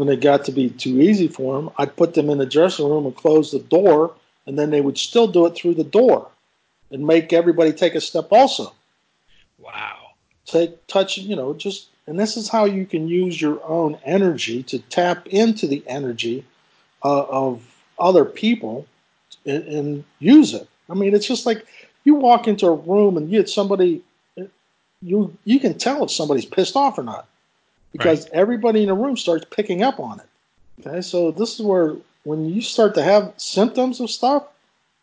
[0.00, 2.88] when it got to be too easy for them, I'd put them in the dressing
[2.88, 4.14] room and close the door,
[4.46, 6.26] and then they would still do it through the door
[6.90, 8.72] and make everybody take a step also.
[9.58, 10.12] Wow.
[10.46, 14.62] Take touch, you know, just and this is how you can use your own energy
[14.64, 16.46] to tap into the energy
[17.04, 17.62] uh, of
[17.98, 18.86] other people
[19.44, 20.66] and, and, use it.
[20.88, 21.66] I mean, it's just like
[22.04, 24.02] you walk into a room and you get somebody,
[25.02, 27.26] you you can tell if somebody's pissed off or not
[27.92, 28.34] because right.
[28.34, 30.26] everybody in the room starts picking up on it.
[30.86, 34.44] Okay, so this is where when you start to have symptoms of stuff,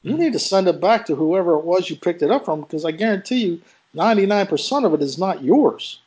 [0.02, 0.22] you mm-hmm.
[0.22, 2.86] need to send it back to whoever it was you picked it up from because
[2.86, 3.62] I guarantee you,
[3.94, 6.00] ninety nine percent of it is not yours.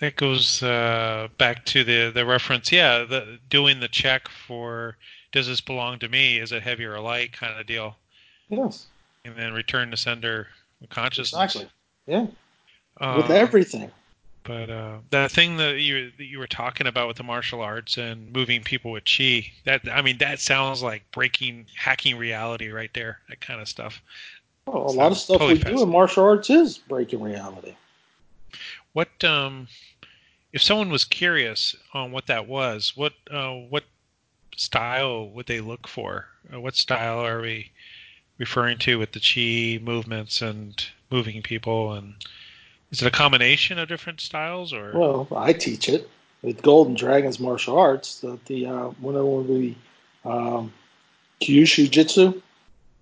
[0.00, 4.96] That goes uh, back to the the reference, yeah, the, doing the check for
[5.32, 6.38] does this belong to me?
[6.38, 7.96] Is it heavy or light kind of deal?
[8.48, 8.86] Yes.
[9.24, 10.48] And then return to sender
[10.88, 11.56] consciousness.
[11.56, 11.70] Exactly.
[12.06, 12.26] Yeah.
[13.00, 13.90] Um, With everything.
[14.46, 17.98] But uh, that thing that you that you were talking about with the martial arts
[17.98, 22.90] and moving people with chi, that I mean, that sounds like breaking, hacking reality right
[22.94, 23.18] there.
[23.28, 24.00] That kind of stuff.
[24.66, 27.74] Well, a so lot of stuff totally we do in martial arts is breaking reality.
[28.92, 29.66] What um,
[30.52, 32.96] if someone was curious on what that was?
[32.96, 33.84] What uh, what
[34.56, 36.26] style would they look for?
[36.52, 37.72] Uh, what style are we
[38.38, 41.92] referring to with the chi movements and moving people?
[41.92, 42.14] And
[42.90, 44.92] is it a combination of different styles, or?
[44.94, 46.08] Well, I teach it
[46.42, 48.20] with Golden Dragons martial arts.
[48.20, 49.76] The, the uh, one of them would be
[50.24, 50.72] um,
[51.40, 52.40] Kyushu Jitsu.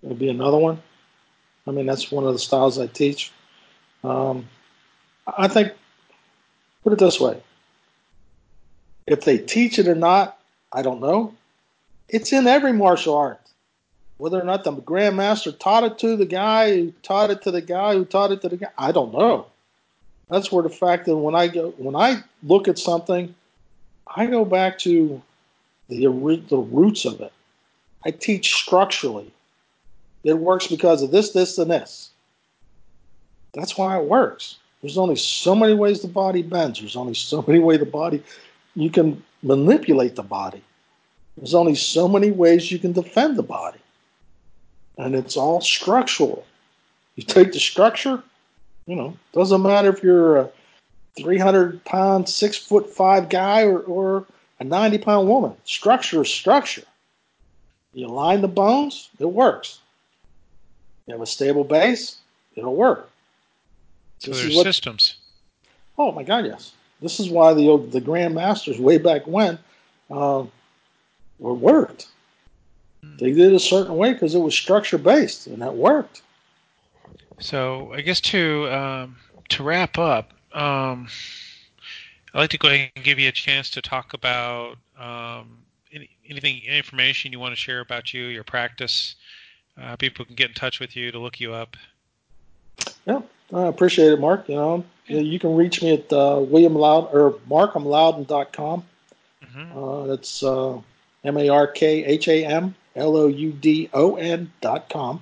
[0.02, 0.82] Would be another one.
[1.66, 3.32] I mean, that's one of the styles I teach.
[4.02, 4.46] Um,
[5.26, 5.72] I think,
[6.82, 7.42] put it this way:
[9.06, 10.38] if they teach it or not,
[10.72, 11.34] I don't know.
[12.08, 13.40] It's in every martial art.
[14.16, 17.60] Whether or not the grandmaster taught it to the guy who taught it to the
[17.60, 19.46] guy who taught it to the guy, I don't know.
[20.28, 23.34] That's where the fact that when I go when I look at something,
[24.16, 25.20] I go back to
[25.88, 26.06] the
[26.48, 27.32] the roots of it.
[28.04, 29.30] I teach structurally.
[30.24, 32.10] It works because of this, this, and this.
[33.52, 34.56] That's why it works.
[34.80, 36.80] There's only so many ways the body bends.
[36.80, 38.22] There's only so many ways the body
[38.74, 40.62] you can manipulate the body.
[41.36, 43.78] There's only so many ways you can defend the body.
[44.98, 46.46] And it's all structural.
[47.16, 48.22] You take the structure,
[48.86, 50.50] you know, doesn't matter if you're a
[51.18, 54.26] 300 pound, six foot five guy or, or
[54.60, 55.54] a 90 pound woman.
[55.64, 56.84] Structure is structure.
[57.92, 59.78] You align the bones, it works.
[61.06, 62.18] You have a stable base,
[62.56, 63.10] it'll work.
[64.18, 65.16] So this there's what, systems.
[65.96, 66.72] Oh my God, yes.
[67.00, 69.58] This is why the the Grand Masters way back when
[70.10, 70.44] uh,
[71.38, 72.08] or worked.
[73.18, 76.22] They did it a certain way because it was structure based, and that worked.
[77.38, 79.16] So I guess to um,
[79.50, 81.08] to wrap up, um,
[82.32, 85.58] I'd like to go ahead and give you a chance to talk about um,
[85.92, 89.16] any, anything, any information you want to share about you, your practice.
[89.80, 91.76] Uh, people can get in touch with you to look you up.
[93.06, 93.22] Yeah,
[93.52, 94.48] I appreciate it, Mark.
[94.48, 98.84] You know, you can reach me at uh, William Loud or markhamloudon.com.
[99.44, 99.78] Mm-hmm.
[99.78, 100.80] Uh, that's uh,
[101.24, 105.20] M A R K H A M L O U D O N dot com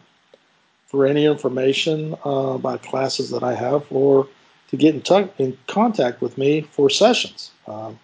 [0.92, 4.28] for any information uh, about classes that I have or
[4.68, 7.50] to get in, t- in contact with me for sessions.
[7.66, 7.98] Um,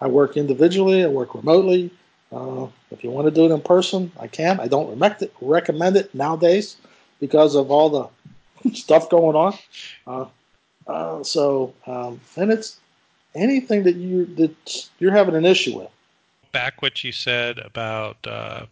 [0.00, 1.90] I work individually, I work remotely.
[2.32, 4.60] Uh, if you want to do it in person, I can.
[4.60, 6.76] I don't re- recommend it nowadays
[7.20, 9.54] because of all the stuff going on.
[10.06, 10.26] Uh,
[10.86, 12.78] uh, so, um, and it's
[13.36, 15.90] anything that you that you're having an issue with
[16.52, 18.66] back what you said about uh,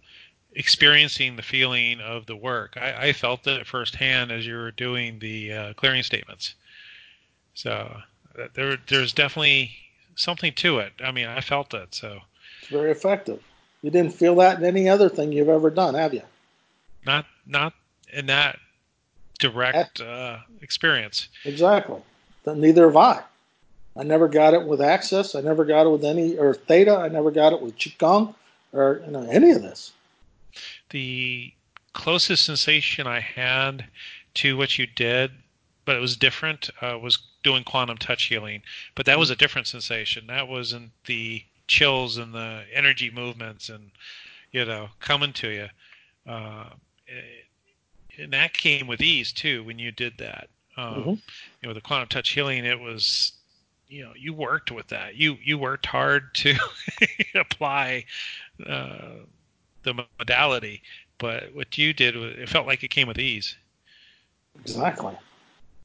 [0.58, 2.76] experiencing the feeling of the work.
[2.76, 6.56] I, I, felt it firsthand as you were doing the uh, clearing statements.
[7.54, 7.70] So
[8.36, 9.70] uh, there, there's definitely
[10.16, 10.92] something to it.
[11.02, 11.94] I mean, I felt it.
[11.94, 12.18] So
[12.60, 13.40] it's very effective.
[13.82, 16.22] You didn't feel that in any other thing you've ever done, have you?
[17.06, 17.72] Not not
[18.12, 18.58] in that
[19.38, 21.28] direct uh, experience.
[21.44, 22.02] Exactly.
[22.44, 23.22] Then Neither have I.
[23.96, 25.36] I never got it with Access.
[25.36, 26.96] I never got it with any or Theta.
[26.96, 28.34] I never got it with Qigong
[28.72, 29.92] or you know, any of this.
[30.90, 31.52] The
[31.92, 33.86] closest sensation I had
[34.34, 35.32] to what you did,
[35.84, 38.62] but it was different, uh, was doing quantum touch healing.
[38.94, 40.26] But that was a different sensation.
[40.26, 43.90] That wasn't the chills and the energy movements and
[44.52, 45.68] you know coming to you.
[46.26, 46.70] Uh,
[48.18, 50.48] and that came with ease too when you did that.
[50.76, 51.10] Um, mm-hmm.
[51.10, 53.32] You know, the quantum touch healing, it was,
[53.88, 55.16] you know, you worked with that.
[55.16, 56.54] You you worked hard to
[57.34, 58.04] apply
[58.66, 59.14] uh,
[59.82, 60.82] the modality,
[61.18, 63.56] but what you did, it felt like it came with ease.
[64.60, 65.16] Exactly.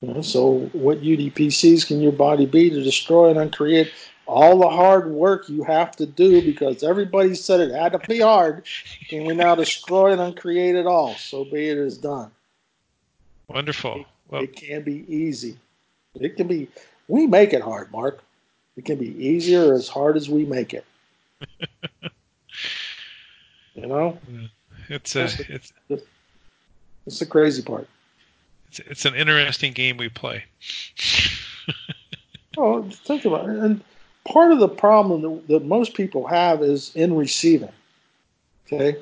[0.02, 3.92] You know, so, what UDPCs can your body be to destroy and uncreate
[4.26, 8.20] all the hard work you have to do because everybody said it had to be
[8.20, 8.64] hard.
[9.10, 11.16] Can we now destroy and uncreate it all?
[11.16, 12.32] So be it is done.
[13.48, 13.96] Wonderful.
[14.02, 15.58] It, well, it can be easy.
[16.16, 16.68] It can be.
[17.08, 18.24] We make it hard, Mark.
[18.78, 20.86] It can be easier as hard as we make it.
[23.76, 24.18] you know,
[24.90, 25.74] it's a it's
[27.06, 27.88] it's the crazy part.
[28.70, 30.44] It's it's an interesting game we play.
[32.58, 33.58] oh, think about it.
[33.58, 33.82] And
[34.26, 37.72] part of the problem that, that most people have is in receiving.
[38.68, 38.98] Okay,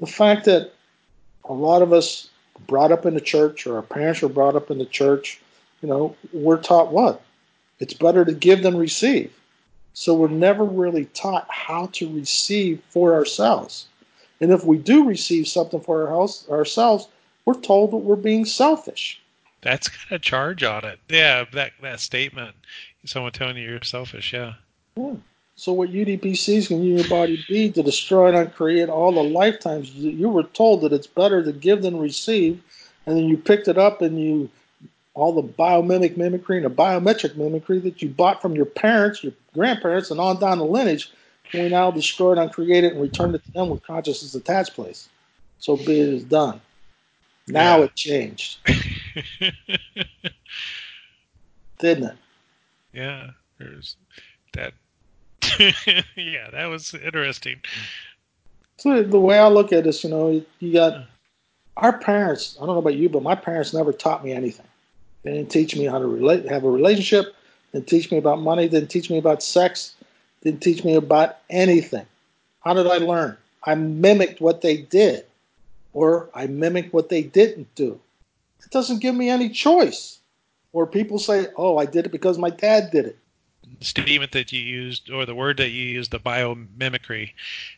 [0.00, 0.72] the fact that
[1.44, 2.28] a lot of us
[2.66, 5.40] brought up in the church or our parents were brought up in the church,
[5.82, 7.22] you know, we're taught what?
[7.78, 9.32] It's better to give than receive.
[9.94, 13.86] So we're never really taught how to receive for ourselves.
[14.40, 17.08] And if we do receive something for our house, ourselves,
[17.44, 19.20] we're told that we're being selfish.
[19.60, 21.00] That's got a charge on it.
[21.08, 22.54] Yeah, that that statement.
[23.04, 24.32] Someone telling you you're selfish.
[24.32, 24.54] Yeah.
[24.96, 25.14] yeah.
[25.56, 30.28] So what UDPCs can your body be to destroy and uncreate all the lifetimes you
[30.28, 32.62] were told that it's better to give than receive,
[33.06, 34.48] and then you picked it up and you
[35.18, 39.32] all the biomimic mimicry and the biometric mimicry that you bought from your parents, your
[39.54, 41.10] grandparents, and on down the lineage,
[41.50, 44.74] can we now destroy it, uncreate it, and return it to them with consciousness attached
[44.74, 45.08] place?
[45.58, 46.60] So be it is done.
[47.48, 47.84] Now yeah.
[47.84, 48.58] it changed.
[51.78, 52.16] Didn't it?
[52.92, 53.96] Yeah, there's
[54.52, 54.74] that
[56.16, 57.60] yeah, that was interesting.
[58.76, 61.06] So the way I look at this, you know, you got
[61.76, 62.56] our parents.
[62.58, 64.66] I don't know about you, but my parents never taught me anything.
[65.22, 67.34] They didn't teach me how to relate, have a relationship.
[67.72, 68.68] Didn't teach me about money.
[68.68, 69.94] Didn't teach me about sex.
[70.42, 72.06] Didn't teach me about anything.
[72.60, 73.36] How did I learn?
[73.64, 75.24] I mimicked what they did,
[75.92, 78.00] or I mimicked what they didn't do.
[78.64, 80.18] It doesn't give me any choice.
[80.72, 83.18] Or people say, "Oh, I did it because my dad did it."
[83.80, 87.32] statement that you used or the word that you used, the biomimicry.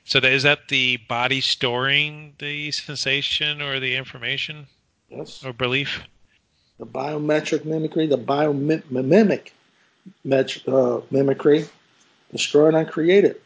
[0.04, 4.66] So that, is that the body storing the sensation or the information?
[5.08, 5.44] Yes.
[5.44, 6.02] Or belief?
[6.80, 9.50] The biometric mimicry, the biomimic
[10.66, 11.66] uh, mimicry,
[12.32, 13.42] destroy and uncreate it.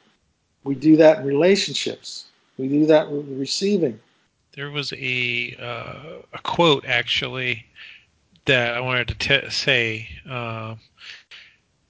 [0.62, 2.26] We do that in relationships.
[2.58, 3.98] We do that with receiving.
[4.54, 7.66] There was a uh, a quote actually
[8.44, 10.08] that I wanted to t- say.
[10.30, 10.76] Uh,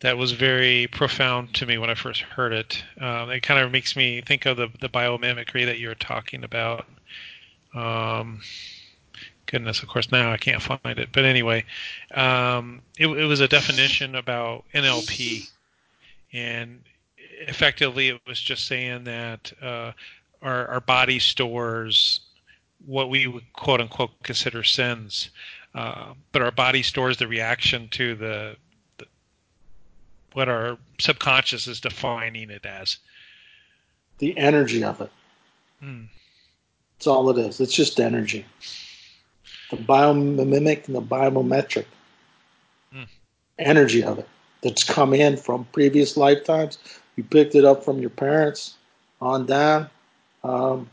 [0.01, 2.82] that was very profound to me when I first heard it.
[3.01, 6.42] Um, it kind of makes me think of the, the biomimicry that you were talking
[6.42, 6.86] about.
[7.74, 8.40] Um,
[9.55, 11.11] goodness, of course, now I can't find it.
[11.12, 11.64] But anyway,
[12.12, 15.48] um, it, it, was a definition about NLP.
[16.32, 16.82] And
[17.46, 19.92] effectively, it was just saying that uh,
[20.42, 22.20] our, our body stores
[22.84, 25.30] what we would quote unquote consider sins.
[25.72, 28.57] Uh, but our body stores the reaction to the
[30.32, 32.96] what our subconscious is defining it as.
[34.18, 35.12] The energy of it.
[35.78, 36.02] Hmm.
[36.98, 37.61] That's all it is.
[37.61, 38.44] It's just energy.
[39.75, 41.87] The biomimic and the biometric
[42.93, 43.03] hmm.
[43.59, 44.29] energy of it
[44.62, 46.79] that's come in from previous lifetimes.
[47.16, 48.77] You picked it up from your parents
[49.20, 49.89] on down.
[50.43, 50.89] Um,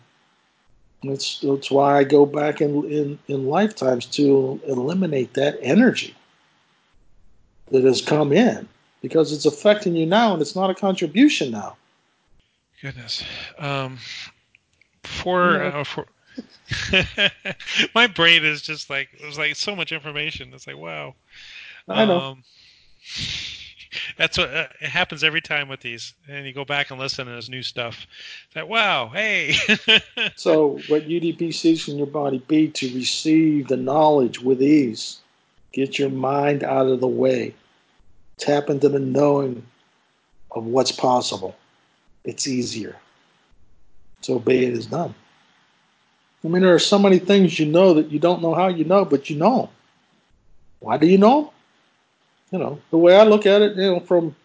[1.04, 6.16] that's, that's why I go back in, in, in lifetimes to eliminate that energy
[7.72, 8.68] that has come in
[9.02, 11.76] because it's affecting you now and it's not a contribution now.
[12.82, 13.24] Goodness.
[13.58, 13.98] Um,
[15.04, 15.80] for, yeah.
[15.80, 16.06] uh, for
[17.96, 20.52] my brain is just like it was like so much information.
[20.54, 21.16] It's like wow.
[21.88, 22.20] I know.
[22.20, 22.44] Um,
[24.18, 27.28] that's what uh, it happens every time with these, and you go back and listen,
[27.28, 28.08] and there's new stuff.
[28.48, 29.54] It's like wow, hey.
[30.36, 35.20] so, what UDPCs in your body be to receive the knowledge with ease?
[35.74, 37.54] Get your mind out of the way
[38.42, 39.64] tap into the knowing
[40.52, 41.56] of what's possible.
[42.26, 42.98] It's easier.
[44.22, 45.16] So be it is done.
[46.44, 48.84] I mean, there are so many things you know that you don't know how you
[48.84, 49.70] know, but you know.
[50.80, 51.54] Why do you know?
[52.52, 54.36] You know, the way I look at it, you know, from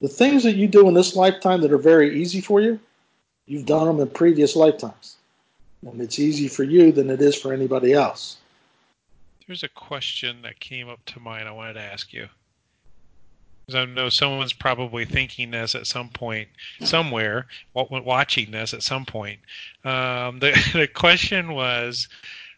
[0.00, 2.78] the things that you do in this lifetime that are very easy for you,
[3.46, 5.16] you've done them in previous lifetimes.
[5.86, 8.38] And it's easy for you than it is for anybody else.
[9.46, 12.28] There's a question that came up to mind I wanted to ask you.
[13.66, 16.48] Because I know someone's probably thinking this at some point,
[16.84, 19.40] somewhere, watching this at some point.
[19.84, 22.06] Um, the, the question was,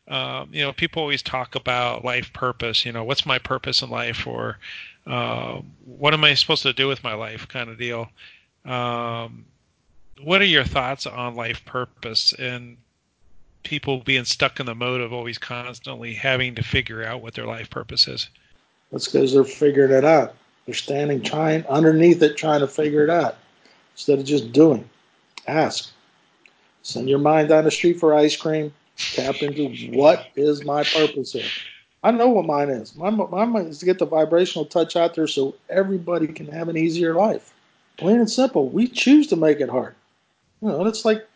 [0.09, 2.85] um, you know, people always talk about life purpose.
[2.85, 4.59] You know, what's my purpose in life, or
[5.07, 8.11] uh, what am I supposed to do with my life, kind of deal.
[8.67, 9.47] Um,
[10.23, 12.77] what are your thoughts on life purpose and
[13.63, 17.47] people being stuck in the mode of always constantly having to figure out what their
[17.47, 18.29] life purpose is?
[18.93, 20.35] That's because they're figuring it out.
[20.69, 23.39] They're standing trying underneath it, trying to figure it out
[23.95, 24.87] instead of just doing.
[25.47, 25.91] Ask.
[26.83, 28.75] Send your mind down the street for ice cream.
[29.15, 31.49] Tap into what is my purpose here.
[32.03, 32.95] I know what mine is.
[32.97, 36.77] My, mine is to get the vibrational touch out there so everybody can have an
[36.77, 37.55] easier life.
[37.97, 38.69] Plain and simple.
[38.69, 39.95] We choose to make it hard.
[40.61, 41.27] You know, it's like,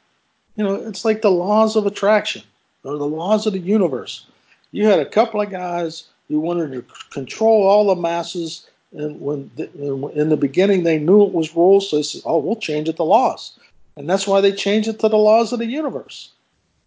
[0.57, 2.43] you know, it's like the laws of attraction
[2.85, 4.26] or the laws of the universe.
[4.72, 9.51] You had a couple of guys who wanted to control all the masses and when
[9.57, 9.70] the,
[10.14, 12.97] in the beginning they knew it was rules, so they said, "Oh, we'll change it
[12.97, 13.59] to laws,"
[13.97, 16.30] and that's why they changed it to the laws of the universe.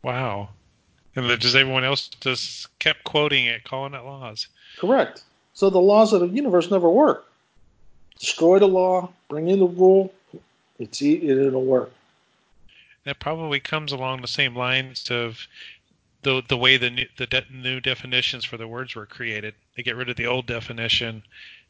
[0.04, 0.50] Wow!
[1.16, 4.48] And just everyone else just kept quoting it, calling it laws.
[4.78, 5.24] Correct.
[5.54, 7.26] So the laws of the universe never work.
[8.20, 10.14] Destroy the law, bring in the rule.
[10.78, 11.92] It's it'll work.
[13.06, 15.48] That probably comes along the same lines of
[16.24, 19.54] the the way the new, the de- new definitions for the words were created.
[19.76, 21.24] They get rid of the old definition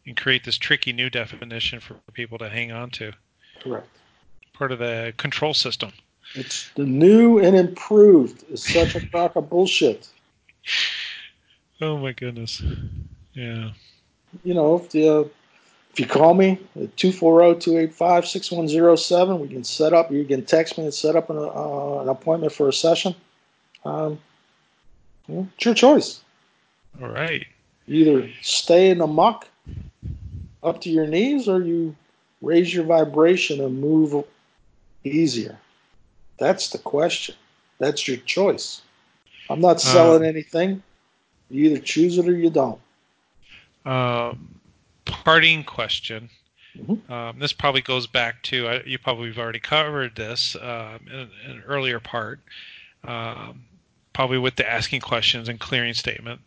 [0.05, 3.11] and create this tricky new definition for people to hang on to.
[3.61, 3.87] Correct.
[4.53, 5.91] Part of the control system.
[6.33, 10.07] It's the new and improved is such a crock of bullshit.
[11.81, 12.63] Oh my goodness.
[13.33, 13.71] Yeah.
[14.45, 15.23] You know, if the, uh,
[15.91, 20.93] if you call me at 240-285-6107, we can set up, you can text me and
[20.93, 23.13] set up an, uh, an appointment for a session.
[23.83, 24.19] Um,
[25.27, 26.21] you know, it's your choice.
[27.01, 27.45] All right.
[27.87, 29.49] either stay in the muck
[30.65, 31.95] up to your knees or you
[32.41, 34.25] raise your vibration and move
[35.03, 35.57] easier?
[36.37, 37.35] That's the question.
[37.79, 38.81] That's your choice.
[39.49, 40.81] I'm not selling uh, anything.
[41.49, 42.79] You either choose it or you don't.
[43.85, 44.59] Um,
[45.05, 46.29] parting question.
[46.77, 47.11] Mm-hmm.
[47.11, 51.29] Um, this probably goes back to uh, you probably have already covered this um, in,
[51.45, 52.39] in, an earlier part,
[53.05, 53.63] um,
[54.13, 56.41] probably with the asking questions and clearing statement.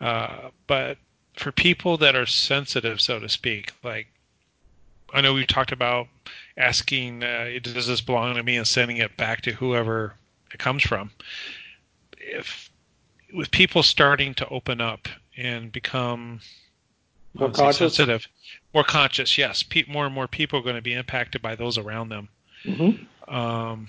[0.00, 0.98] Uh, but
[1.34, 4.08] for people that are sensitive, so to speak, like
[5.12, 6.08] I know we talked about
[6.56, 10.14] asking, uh, does this belong to me, and sending it back to whoever
[10.52, 11.10] it comes from.
[12.18, 12.70] If
[13.32, 16.40] with people starting to open up and become
[17.34, 18.28] more conscious, sensitive,
[18.74, 21.78] more conscious, yes, pe- more and more people are going to be impacted by those
[21.78, 22.28] around them.
[22.64, 23.34] Mm-hmm.
[23.34, 23.86] Um,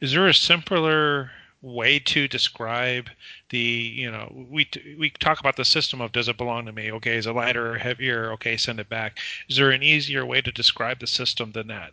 [0.00, 1.30] is there a simpler
[1.62, 3.08] way to describe
[3.50, 6.92] the you know we we talk about the system of does it belong to me?
[6.92, 8.32] Okay is it lighter or heavier?
[8.32, 9.18] Okay send it back.
[9.48, 11.92] Is there an easier way to describe the system than that?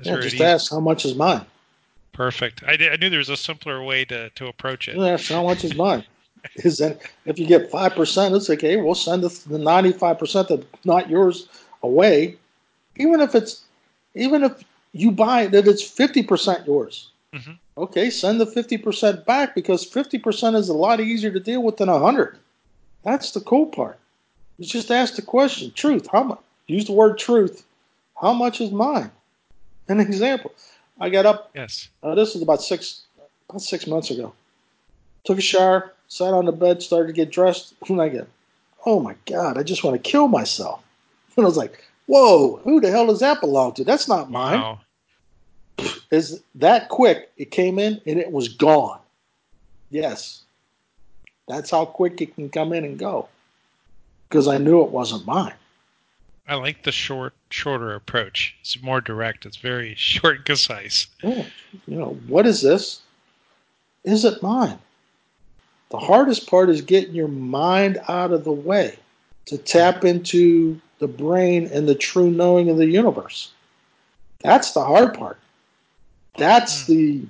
[0.00, 1.44] Is yeah, just ask how much is mine?
[2.12, 2.62] Perfect.
[2.64, 4.96] I, I knew there was a simpler way to to approach it.
[4.96, 6.04] Yeah how much is mine?
[6.56, 10.64] Is that if you get five percent it's okay we'll send the 95 percent that's
[10.84, 11.48] not yours
[11.82, 12.36] away.
[12.96, 13.64] Even if it's
[14.14, 14.62] even if
[14.92, 17.52] you buy it that it's 50 percent yours mm-hmm.
[17.76, 21.90] Okay, send the 50% back because 50% is a lot easier to deal with than
[21.90, 22.38] 100.
[23.02, 23.98] That's the cool part.
[24.58, 26.38] You just ask the question, truth, how much?
[26.68, 27.64] Use the word truth.
[28.20, 29.10] How much is mine?
[29.88, 30.52] An example.
[31.00, 31.50] I got up.
[31.54, 31.88] Yes.
[32.02, 33.02] Uh, this was about six,
[33.50, 34.32] about six months ago.
[35.24, 38.28] Took a shower, sat on the bed, started to get dressed, and I get,
[38.86, 40.80] oh my god, I just want to kill myself.
[41.36, 43.82] And I was like, whoa, who the hell does that belong to?
[43.82, 44.60] That's not mine.
[44.60, 44.78] Wow
[46.10, 47.30] is that quick.
[47.36, 49.00] It came in and it was gone.
[49.90, 50.42] Yes.
[51.48, 53.28] That's how quick it can come in and go.
[54.28, 55.54] Because I knew it wasn't mine.
[56.46, 58.54] I like the short, shorter approach.
[58.60, 59.46] It's more direct.
[59.46, 61.06] It's very short and concise.
[61.22, 61.46] Yeah.
[61.86, 63.00] You know, what is this?
[64.04, 64.78] Is it mine?
[65.90, 68.98] The hardest part is getting your mind out of the way
[69.46, 73.52] to tap into the brain and the true knowing of the universe.
[74.42, 75.38] That's the hard part.
[76.36, 76.92] That's hmm.
[76.92, 77.22] the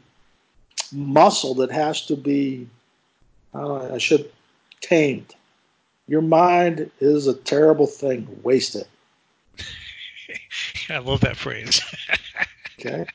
[0.92, 2.68] muscle that has to be,
[3.54, 4.30] uh, I should,
[4.80, 5.34] tamed.
[6.06, 8.28] Your mind is a terrible thing.
[8.42, 8.88] Waste it.
[10.90, 11.80] I love that phrase.
[12.78, 13.06] okay.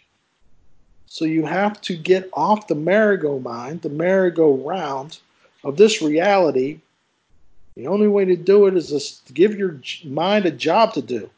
[1.06, 5.20] So you have to get off the merry-go-mind, the merry-go-round
[5.64, 6.80] of this reality.
[7.76, 11.30] The only way to do it is to give your mind a job to do.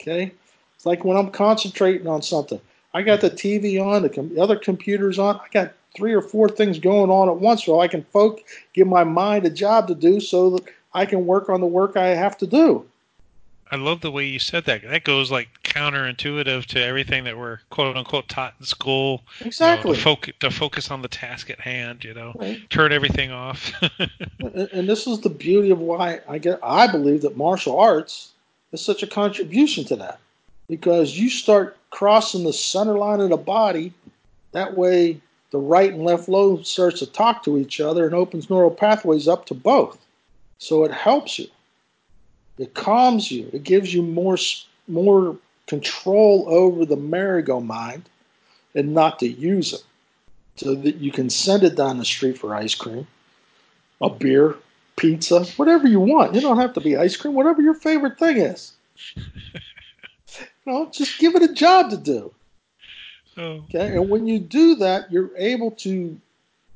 [0.00, 0.32] Okay?
[0.74, 2.60] It's like when I'm concentrating on something.
[2.92, 5.36] I got the TV on, the com- other computers on.
[5.36, 8.86] I got three or four things going on at once, so I can focus, give
[8.86, 12.08] my mind a job to do, so that I can work on the work I
[12.08, 12.86] have to do.
[13.72, 14.82] I love the way you said that.
[14.82, 19.22] That goes like counterintuitive to everything that we're quote unquote taught in school.
[19.40, 19.90] Exactly.
[19.90, 22.02] You know, to, focus, to focus on the task at hand.
[22.02, 22.68] You know, right.
[22.70, 23.72] turn everything off.
[24.40, 26.58] and this is the beauty of why I get.
[26.64, 28.32] I believe that martial arts
[28.72, 30.18] is such a contribution to that,
[30.70, 33.92] because you start crossing the center line of the body.
[34.52, 38.48] That way, the right and left lobe starts to talk to each other and opens
[38.48, 39.98] neural pathways up to both.
[40.58, 41.48] So it helps you.
[42.56, 43.50] It calms you.
[43.52, 44.38] It gives you more
[44.86, 48.08] more control over the merry-go-mind
[48.74, 49.84] and not to use it.
[50.56, 53.06] So that you can send it down the street for ice cream,
[54.00, 54.56] a beer,
[54.96, 56.34] pizza, whatever you want.
[56.34, 58.72] You don't have to be ice cream, whatever your favorite thing is.
[60.66, 62.32] you know, just give it a job to do.
[63.38, 66.20] Okay, and when you do that, you're able to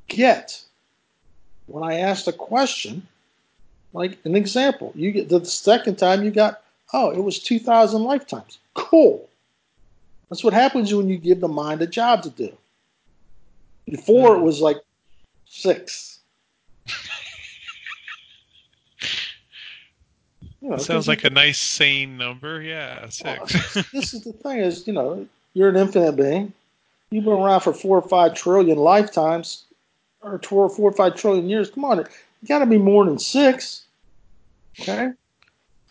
[0.07, 0.61] get.
[1.67, 3.07] When I asked a question,
[3.93, 6.61] like an example, you get the second time you got,
[6.93, 8.59] oh, it was 2,000 lifetimes.
[8.73, 9.27] Cool.
[10.29, 12.51] That's what happens when you give the mind a job to do.
[13.87, 14.77] Before it was like
[15.47, 16.14] six.
[20.65, 22.59] You know, sounds like a nice sane number.
[22.59, 23.75] Yeah, six.
[23.75, 26.53] Well, this is the thing: is you know, you're an infinite being.
[27.11, 29.65] You've been around for four or five trillion lifetimes,
[30.23, 31.69] or four, four or five trillion years.
[31.69, 33.83] Come on, you got to be more than six.
[34.79, 35.11] Okay,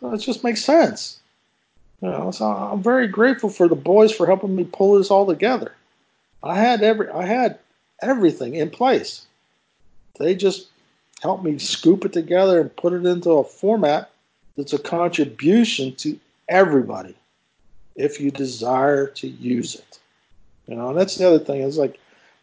[0.01, 1.20] so it just makes sense.
[2.03, 5.25] You know, so I'm very grateful for the boys for helping me pull this all
[5.25, 5.70] together.
[6.43, 7.61] I had every I had
[8.03, 9.25] everything in place.
[10.18, 10.66] They just
[11.22, 14.11] helped me scoop it together and put it into a format
[14.57, 17.14] that's a contribution to everybody
[17.96, 19.98] if you desire to use it.
[20.66, 21.98] You know, and that's the other thing is like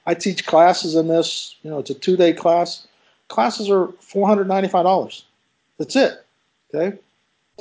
[0.05, 2.87] I teach classes in this, you know, it's a two day class.
[3.27, 5.25] Classes are four hundred ninety five dollars.
[5.77, 6.23] That's it.
[6.73, 6.97] Okay,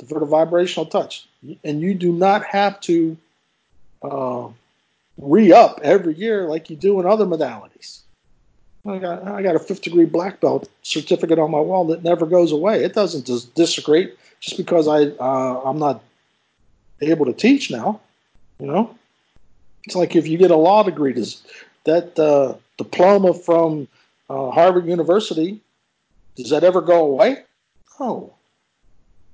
[0.07, 1.27] for the vibrational touch,
[1.63, 3.17] and you do not have to
[4.01, 4.47] uh,
[5.17, 7.99] re up every year like you do in other modalities.
[8.85, 12.25] I got I got a fifth degree black belt certificate on my wall that never
[12.25, 12.83] goes away.
[12.83, 16.03] It doesn't just disagree just because I uh, I'm not
[17.01, 17.99] able to teach now.
[18.59, 18.95] You know,
[19.85, 21.43] it's like if you get a law degree, does
[21.83, 23.87] that uh, diploma from
[24.29, 25.61] uh, Harvard University
[26.35, 27.43] does that ever go away?
[27.99, 28.33] No.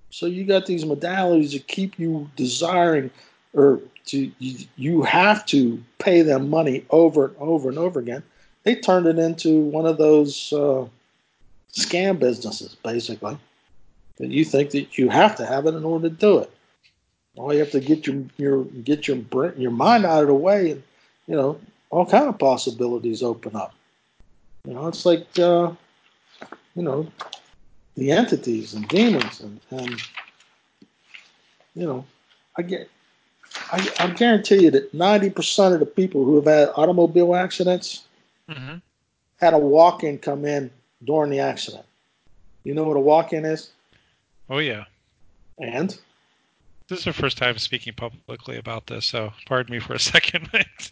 [0.09, 3.11] So you got these modalities that keep you desiring,
[3.53, 8.23] or to you, you have to pay them money over and over and over again.
[8.67, 10.85] They turned it into one of those uh,
[11.71, 13.37] scam businesses, basically.
[14.17, 16.51] That you think that you have to have it in order to do it.
[17.37, 19.19] All you have to get your your get your
[19.55, 20.83] your mind out of the way, and
[21.27, 21.57] you know
[21.91, 23.73] all kind of possibilities open up.
[24.65, 25.71] You know, it's like uh,
[26.75, 27.07] you know
[27.95, 30.01] the entities and demons and, and
[31.73, 32.03] you know,
[32.57, 32.89] I get
[33.71, 38.03] I, I guarantee you that ninety percent of the people who have had automobile accidents
[38.49, 38.77] mm-hmm.
[39.39, 40.71] had a walk-in come in
[41.03, 41.85] during the accident.
[42.63, 43.69] You know what a walk-in is?
[44.49, 44.85] Oh yeah.
[45.59, 45.97] And
[46.87, 50.49] this is the first time speaking publicly about this, so pardon me for a second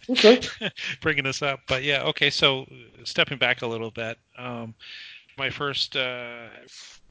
[0.09, 0.41] okay.
[1.01, 1.61] bringing this up.
[1.67, 2.29] But yeah, okay.
[2.29, 2.65] So
[3.03, 4.75] stepping back a little bit, um,
[5.37, 6.47] my first uh,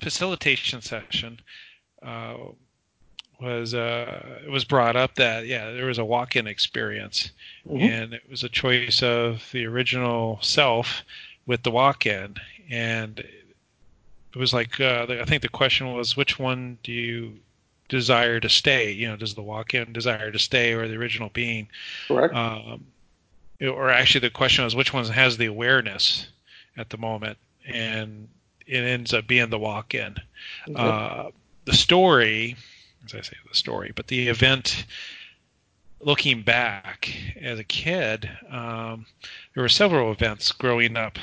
[0.00, 1.40] facilitation session
[2.02, 2.36] uh,
[3.44, 7.30] was uh, it was brought up that yeah there was a walk-in experience,
[7.68, 7.82] mm-hmm.
[7.82, 11.02] and it was a choice of the original self
[11.46, 12.36] with the walk-in,
[12.70, 17.34] and it was like uh, I think the question was which one do you
[17.88, 18.90] desire to stay?
[18.90, 21.68] You know, does the walk-in desire to stay or the original being?
[22.08, 22.34] Correct.
[22.34, 22.86] Um,
[23.60, 26.26] or actually, the question was which one has the awareness
[26.76, 28.28] at the moment, and
[28.66, 30.16] it ends up being the walk-in.
[30.68, 30.74] Okay.
[30.76, 31.30] Uh,
[31.64, 32.56] the story,
[33.04, 34.86] as I say, the story, but the event.
[36.00, 39.06] Looking back as a kid, um,
[39.54, 41.18] there were several events growing up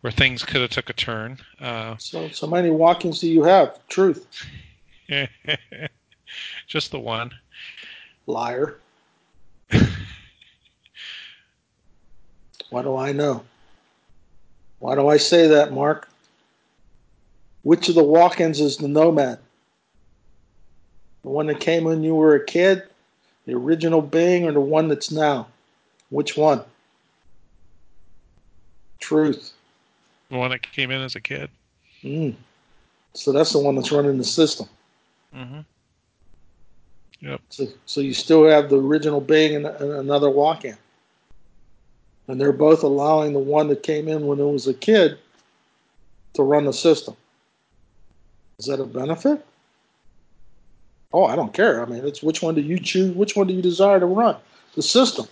[0.00, 1.38] where things could have took a turn.
[1.60, 3.78] Uh, so, so many walk-ins do you have?
[3.86, 4.26] Truth.
[6.66, 7.30] Just the one.
[8.26, 8.78] Liar.
[12.70, 13.44] What do I know?
[14.78, 16.08] Why do I say that, Mark?
[17.62, 19.38] Which of the walk ins is the nomad?
[21.22, 22.82] The one that came when you were a kid,
[23.46, 25.48] the original being, or the one that's now?
[26.10, 26.62] Which one?
[29.00, 29.52] Truth.
[30.30, 31.50] The one that came in as a kid.
[32.02, 32.34] Mm.
[33.14, 34.68] So that's the one that's running the system.
[35.34, 35.60] Mm-hmm.
[37.20, 37.40] Yep.
[37.50, 40.76] So, so you still have the original being and, and another walk-in,
[42.28, 45.18] and they're both allowing the one that came in when it was a kid
[46.34, 47.14] to run the system.
[48.58, 49.44] Is that a benefit?
[51.12, 51.82] Oh, I don't care.
[51.82, 53.14] I mean, it's which one do you choose?
[53.14, 54.36] Which one do you desire to run?
[54.74, 55.26] The system.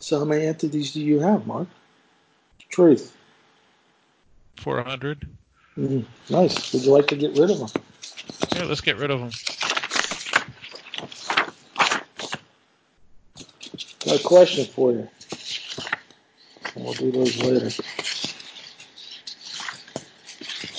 [0.00, 1.68] So how many entities do you have, Mark?
[2.68, 3.16] Truth.
[4.58, 5.26] 400.
[5.78, 6.72] Mm, nice.
[6.72, 7.82] Would you like to get rid of them?
[8.54, 9.30] Yeah, let's get rid of them.
[14.04, 15.08] Got a question for you.
[16.76, 17.70] We'll do those later.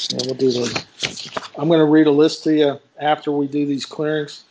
[0.10, 0.74] Yeah, we'll do those.
[1.58, 4.44] I'm going to read a list to you after we do these clearings.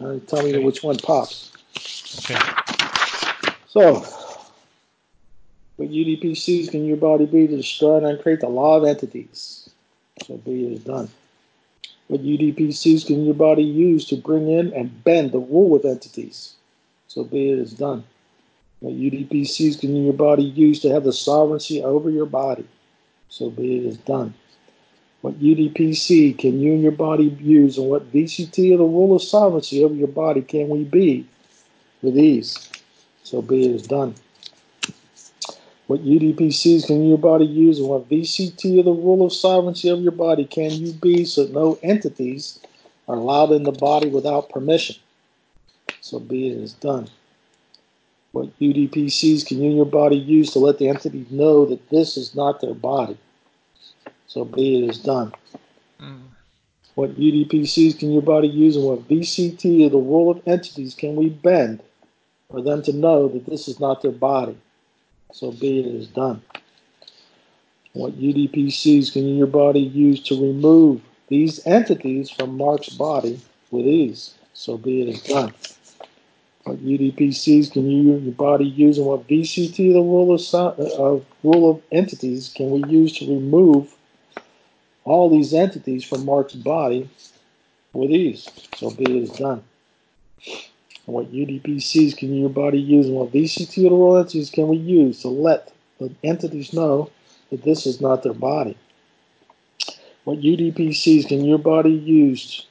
[0.00, 0.64] Uh, tell me Okay.
[0.64, 1.52] which one pops.
[2.18, 2.40] Okay.
[3.68, 4.04] So,
[5.76, 9.68] what UDPCs can your body be to destroy and uncreate the law of entities?
[10.24, 11.08] So be it is done.
[12.08, 16.54] What UDPCs can your body use to bring in and bend the rule of entities?
[17.08, 18.04] So be it is done.
[18.80, 22.66] What UDPCs can your body use to have the sovereignty over your body?
[23.28, 24.34] So be it is done.
[25.24, 29.22] What UDPC can you and your body use, and what VCT of the rule of
[29.22, 31.26] sovereignty over your body can we be
[32.02, 32.70] with ease?
[33.22, 34.16] So be it is done.
[35.86, 40.00] What UDPCs can your body use, and what VCT of the rule of sovereignty of
[40.00, 42.60] your body can you be, so no entities
[43.08, 44.96] are allowed in the body without permission?
[46.02, 47.08] So be it is done.
[48.32, 52.18] What UDPCs can you and your body use to let the entity know that this
[52.18, 53.16] is not their body?
[54.26, 55.32] So be it is done.
[56.00, 56.22] Mm.
[56.94, 61.16] What UDPCs can your body use, and what VCT of the rule of entities can
[61.16, 61.82] we bend
[62.50, 64.56] for them to know that this is not their body?
[65.32, 66.42] So be it is done.
[67.94, 73.40] What UDPCs can your body use to remove these entities from Mark's body
[73.70, 74.34] with ease?
[74.52, 75.52] So be it is done.
[76.62, 81.24] What UDPCs can you your body use, and what VCT of the rule of, uh,
[81.42, 83.94] rule of entities can we use to remove
[85.04, 87.08] all these entities from Mark's body
[87.92, 88.48] with ease?
[88.76, 89.62] So be it is done.
[91.06, 95.70] What UDPCs can your body use, and what VCT entities can we use to let
[96.00, 97.10] the entities know
[97.50, 98.76] that this is not their body?
[100.24, 102.66] What UDPCs can your body use,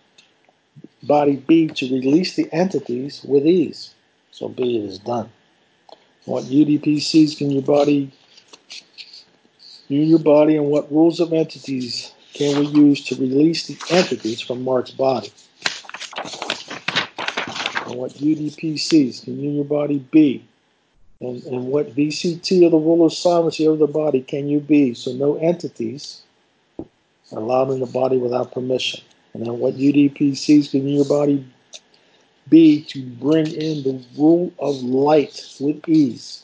[1.03, 3.93] body be to release the entities with ease?
[4.31, 5.29] So be it is done.
[6.25, 8.11] What UDPCs can your body,
[9.89, 14.41] you your body, and what rules of entities can we use to release the entities
[14.41, 15.31] from Mark's body?
[17.85, 20.43] And what UDPCs can your body be?
[21.21, 24.93] And, and what VCT of the rule of sovereignty over the body can you be
[24.93, 26.21] so no entities
[27.31, 29.03] are allowed in the body without permission?
[29.33, 31.45] And then what UDPCs can your body
[32.49, 36.43] be to bring in the rule of light with ease?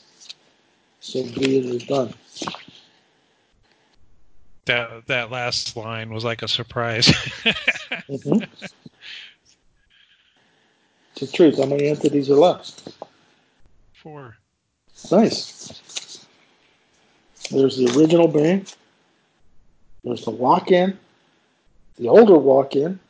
[1.00, 2.14] So be it is done.
[4.70, 7.06] That that last line was like a surprise.
[8.08, 8.48] Mhm.
[11.12, 11.58] It's the truth.
[11.58, 12.88] How many entities are left?
[13.94, 14.36] Four.
[15.10, 16.24] Nice.
[17.50, 18.64] There's the original being.
[20.04, 20.98] There's the walk in,
[21.96, 23.00] the older walk in,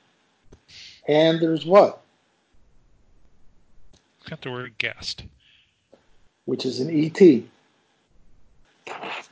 [1.07, 2.01] and there's what?
[4.29, 5.25] Got the word guest.
[6.47, 7.45] Which is an ET.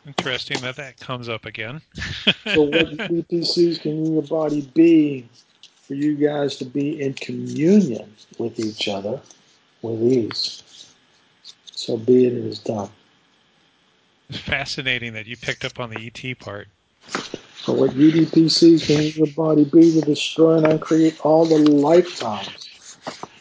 [0.07, 1.81] Interesting that that comes up again.
[2.55, 5.29] So, what EPCs can your body be
[5.83, 9.21] for you guys to be in communion with each other
[9.83, 10.95] with ease?
[11.73, 12.89] So, be it, it is done.
[14.31, 16.69] It's fascinating that you picked up on the ET part.
[17.61, 22.97] So, what UDPCs can your body be to destroy and uncreate all the lifetimes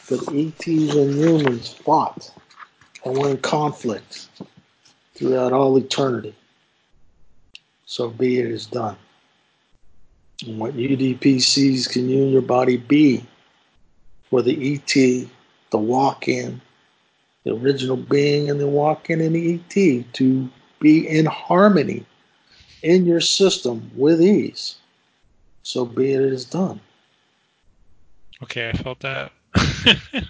[0.08, 2.30] that ETs and humans fought
[3.04, 4.28] and were in conflict
[5.18, 6.34] throughout all eternity?
[7.86, 8.96] So, be it is done.
[10.46, 13.26] And what UDPCs can you and your body be
[14.30, 15.28] for the ET,
[15.70, 16.60] the walk in,
[17.44, 20.48] the original being, and the walk in and the ET to
[20.80, 22.06] be in harmony
[22.82, 24.76] in your system with ease?
[25.62, 26.80] So be it is done.
[28.44, 29.32] Okay, I felt that.
[29.54, 30.24] that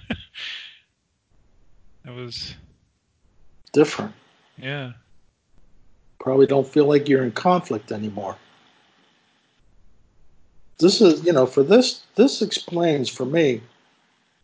[2.07, 2.55] was
[3.73, 4.15] Different.
[4.61, 4.93] Yeah.
[6.19, 8.37] Probably don't feel like you're in conflict anymore.
[10.79, 13.61] This is, you know, for this, this explains for me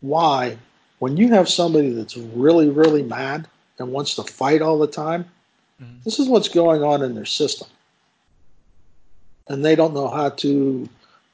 [0.01, 0.57] why
[0.99, 3.47] when you have somebody that's really, really mad
[3.79, 5.25] and wants to fight all the time,
[5.81, 5.97] mm-hmm.
[6.03, 7.67] this is what's going on in their system.
[9.47, 10.89] And they don't know how to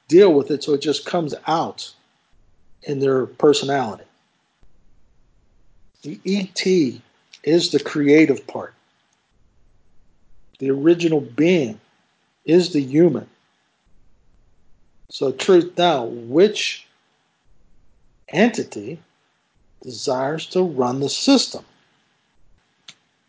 [0.08, 1.92] deal with it, so it just comes out
[2.84, 4.04] in their personality.
[6.02, 7.02] The ET
[7.44, 8.74] is the creative part.
[10.60, 11.80] The original being
[12.46, 13.28] is the human.
[15.10, 16.88] So, truth now, which
[18.30, 19.00] entity
[19.82, 21.66] desires to run the system?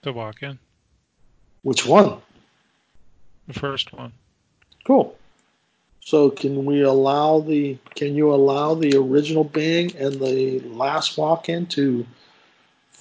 [0.02, 0.59] The walk in.
[1.62, 2.20] Which one?
[3.48, 4.12] The first one.
[4.84, 5.16] Cool.
[6.05, 11.48] So can we allow the can you allow the original being and the last walk
[11.48, 12.05] in to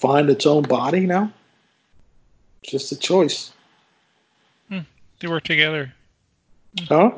[0.02, 1.32] find its own body now?
[2.64, 3.52] Just a choice.
[4.68, 4.80] Hmm.
[5.20, 5.94] They work together.
[6.88, 7.12] Huh?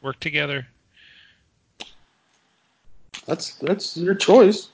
[0.00, 0.66] Work together.
[3.26, 4.68] That's that's your choice.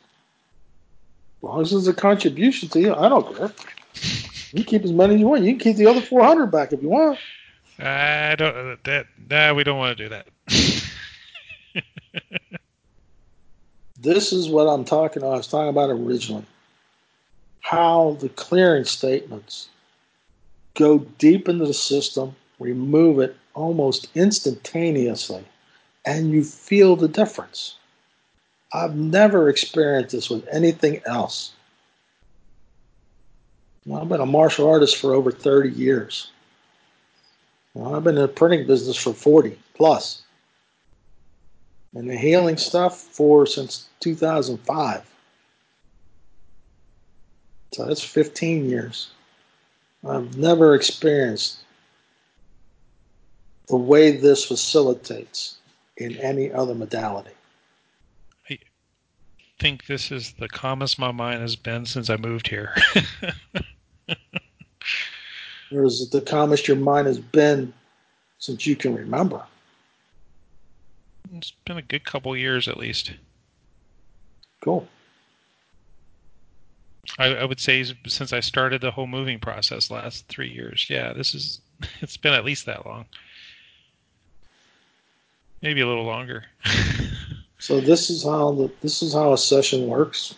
[1.39, 3.53] As long as it's a contribution to you, I don't care.
[4.53, 5.43] You keep as many as you want.
[5.43, 7.19] You can keep the other four hundred back if you want.
[7.79, 8.83] I don't.
[8.85, 10.29] That nah, we don't want to do that.
[14.01, 15.35] this is what I'm talking about.
[15.35, 16.47] I was talking about originally.
[17.61, 19.69] How the clearing statements
[20.75, 25.45] go deep into the system, remove it almost instantaneously,
[26.07, 27.77] and you feel the difference.
[28.73, 31.53] I've never experienced this with anything else.
[33.87, 36.31] Well, I've been a martial artist for over 30 years.
[37.75, 40.23] Well, I've been in the printing business for 40 plus.
[41.95, 45.03] And the healing stuff for since 2005.
[47.73, 49.09] So that's 15 years.
[50.09, 51.59] I've never experienced
[53.69, 55.59] the way this facilitates
[55.97, 57.33] in any other modality
[59.59, 62.77] I think this is the calmest my mind has been since I moved here.
[65.73, 67.73] or is it the calmest your mind has been
[68.39, 69.43] since you can remember?
[71.35, 73.11] It's been a good couple years at least.
[74.61, 74.87] Cool.
[77.19, 80.87] I, I, would say since I started the whole moving process last three years.
[80.91, 81.61] Yeah, this is
[82.01, 83.07] it's been at least that long.
[85.63, 86.45] Maybe a little longer.
[87.59, 90.35] So this is how the, this is how a session works.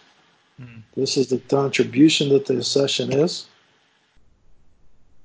[0.60, 0.82] Mm.
[0.96, 3.46] This is the contribution that the session is.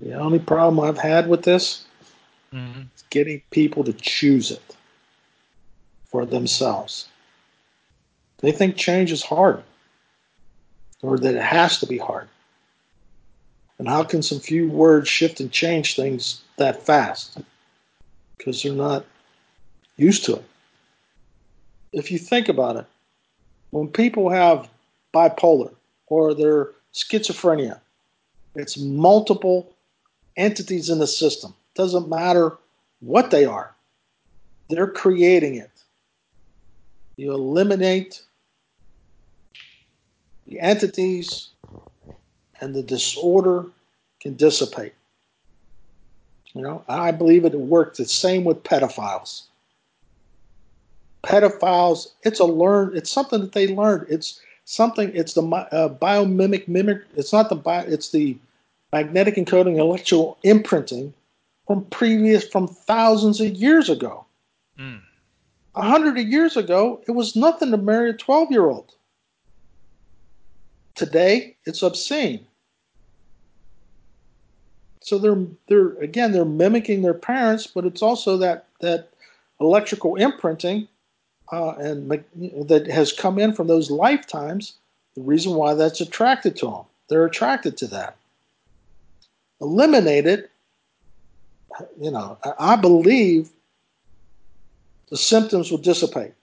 [0.02, 1.86] The only problem I've had with this
[2.54, 2.82] mm-hmm.
[2.96, 4.76] is getting people to choose it
[6.06, 7.08] for themselves.
[8.40, 9.64] They think change is hard,
[11.02, 12.28] or that it has to be hard.
[13.78, 17.38] And how can some few words shift and change things that fast?
[18.38, 19.06] Because they're not
[19.98, 20.46] used to it
[21.96, 22.86] if you think about it,
[23.72, 24.70] when people have
[25.14, 25.74] bipolar
[26.08, 27.80] or their schizophrenia,
[28.54, 29.74] it's multiple
[30.36, 31.54] entities in the system.
[31.74, 32.58] Doesn't matter
[33.00, 33.74] what they are,
[34.70, 35.72] they're creating it.
[37.16, 38.22] You eliminate
[40.48, 41.50] the entities,
[42.62, 43.66] and the disorder
[44.22, 44.94] can dissipate.
[46.54, 49.44] You know, I believe it worked the same with pedophiles
[51.26, 52.12] pedophiles.
[52.24, 52.96] It's a learn.
[52.96, 54.06] It's something that they learned.
[54.10, 55.12] It's something.
[55.14, 57.02] It's the uh, biomimic mimic.
[57.16, 57.86] It's not the bio.
[57.86, 58.38] It's the
[58.94, 61.14] magnetic encoding electrical imprinting
[61.68, 64.26] from previous from thousands of years ago.
[64.78, 64.98] Hmm.
[65.76, 65.90] A mm.
[65.90, 68.94] hundred years ago, it was nothing to marry a twelve-year-old.
[70.96, 72.46] Today, it's obscene.
[75.02, 79.10] So they're they're again they're mimicking their parents, but it's also that that
[79.60, 80.88] electrical imprinting
[81.52, 82.10] uh, and
[82.68, 84.74] that has come in from those lifetimes,
[85.16, 86.84] the reason why that's attracted to them.
[87.08, 88.18] They're attracted to that.
[89.62, 90.52] Eliminate it,
[92.00, 93.50] you know, I believe
[95.10, 96.34] the symptoms will dissipate.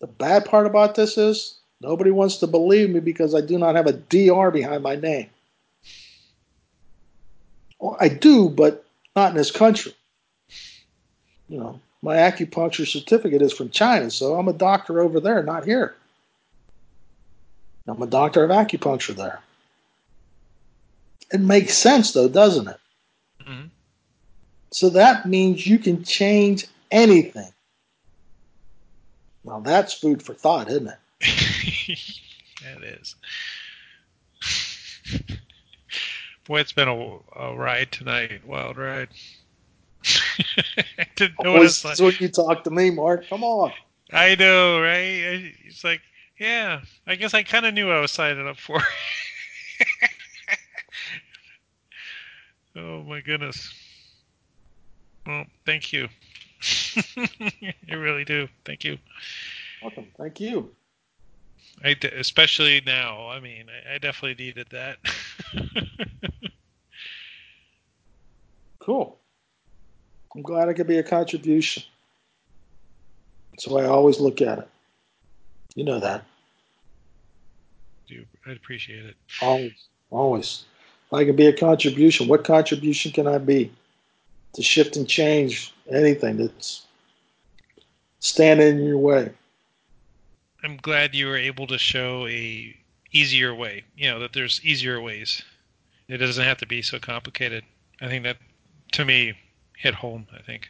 [0.00, 3.76] The bad part about this is nobody wants to believe me because I do not
[3.76, 5.28] have a DR behind my name.
[7.78, 8.84] Well, I do, but
[9.14, 9.94] not in this country.
[11.48, 15.64] You know, my acupuncture certificate is from China, so I'm a doctor over there, not
[15.64, 15.94] here.
[17.86, 19.40] I'm a doctor of acupuncture there.
[21.32, 22.80] It makes sense, though, doesn't it?
[23.42, 23.66] Mm-hmm.
[24.70, 27.50] So that means you can change anything.
[29.44, 30.98] Well, that's food for thought, isn't it?
[31.68, 33.14] It is.
[36.46, 38.46] Boy, it's been a, a ride tonight.
[38.46, 39.08] Wild ride.
[41.16, 41.98] didn't know what it's like.
[41.98, 43.28] when you talk to me, Mark.
[43.28, 43.72] Come on.
[44.12, 45.52] I know, right?
[45.64, 46.00] It's like
[46.38, 48.80] Yeah, I guess I kind of knew I was signing up for.
[52.76, 53.72] oh my goodness.
[55.26, 56.08] Well, thank you.
[57.60, 58.48] you really do.
[58.64, 58.96] Thank you.
[59.82, 60.06] Welcome.
[60.16, 60.74] Thank you.
[61.84, 63.28] I d- especially now.
[63.28, 64.98] I mean, I, I definitely needed that.
[68.80, 69.18] cool.
[70.34, 71.82] I'm glad I could be a contribution.
[73.52, 74.68] That's way I always look at it.
[75.74, 76.24] You know that.
[78.08, 79.16] Do I appreciate it.
[79.42, 80.64] Always, always.
[81.06, 83.70] If I can be a contribution, what contribution can I be
[84.54, 86.86] to shift and change anything that's
[88.20, 89.30] standing in your way?
[90.62, 92.74] I'm glad you were able to show a
[93.12, 93.84] easier way.
[93.96, 95.42] You know that there's easier ways.
[96.08, 97.64] It doesn't have to be so complicated.
[98.00, 98.38] I think that,
[98.92, 99.34] to me,
[99.76, 100.26] hit home.
[100.34, 100.68] I think.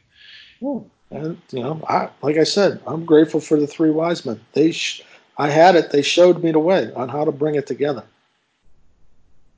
[0.60, 4.40] Well, and you know, I like I said, I'm grateful for the three wise men.
[4.52, 5.02] They, sh-
[5.38, 5.90] I had it.
[5.90, 8.04] They showed me the way on how to bring it together,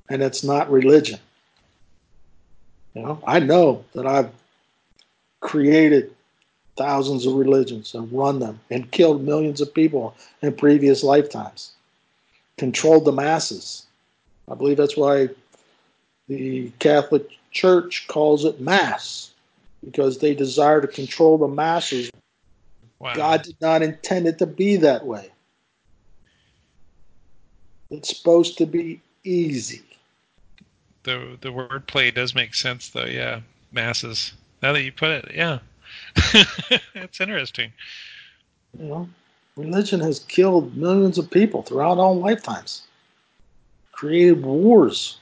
[0.09, 1.19] and it's not religion.
[2.95, 4.31] You know, I know that I've
[5.41, 6.15] created
[6.77, 11.73] thousands of religions and run them and killed millions of people in previous lifetimes,
[12.57, 13.87] controlled the masses.
[14.51, 15.29] I believe that's why
[16.29, 19.33] the Catholic Church calls it Mass,
[19.85, 22.11] because they desire to control the masses.
[22.99, 23.15] Wow.
[23.15, 25.31] God did not intend it to be that way.
[27.91, 29.83] It's supposed to be easy.
[31.03, 33.41] The the wordplay does make sense though, yeah.
[33.73, 34.33] Masses.
[34.63, 35.59] Now that you put it, yeah.
[36.95, 37.73] It's interesting.
[38.79, 39.09] You know,
[39.57, 42.83] religion has killed millions of people throughout all lifetimes,
[43.93, 45.19] created wars.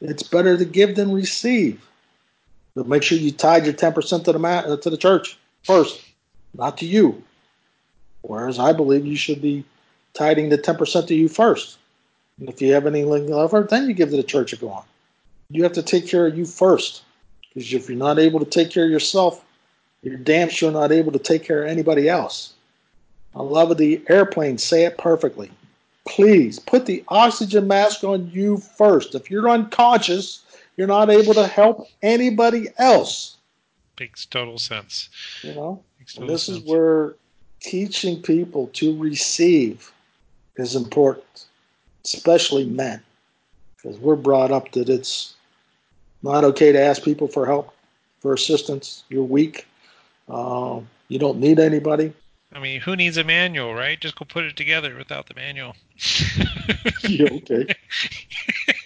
[0.00, 1.82] It's better to give than receive.
[2.74, 6.02] But make sure you tithe your 10% to the, ma- uh, to the church first,
[6.54, 7.22] not to you.
[8.20, 9.64] Whereas I believe you should be
[10.12, 11.78] tithing the 10% to you first.
[12.38, 14.68] And if you have any left over, then you give to the church if you
[14.68, 14.86] want.
[15.48, 17.02] You have to take care of you first.
[17.54, 19.42] Because if you're not able to take care of yourself,
[20.06, 22.52] you're damn sure not able to take care of anybody else.
[23.34, 25.50] I love the airplane say it perfectly.
[26.06, 29.16] Please put the oxygen mask on you first.
[29.16, 30.44] If you're unconscious,
[30.76, 33.36] you're not able to help anybody else.
[33.98, 35.08] Makes total sense.
[35.42, 36.48] You know, this sense.
[36.50, 37.16] is where
[37.58, 39.90] teaching people to receive
[40.54, 41.46] is important,
[42.04, 43.02] especially men,
[43.76, 45.34] because we're brought up that it's
[46.22, 47.74] not okay to ask people for help,
[48.20, 49.02] for assistance.
[49.08, 49.66] You're weak.
[50.28, 52.12] Uh, you don't need anybody.
[52.52, 54.00] I mean, who needs a manual, right?
[54.00, 55.76] Just go put it together without the manual.
[57.02, 57.66] yeah, okay.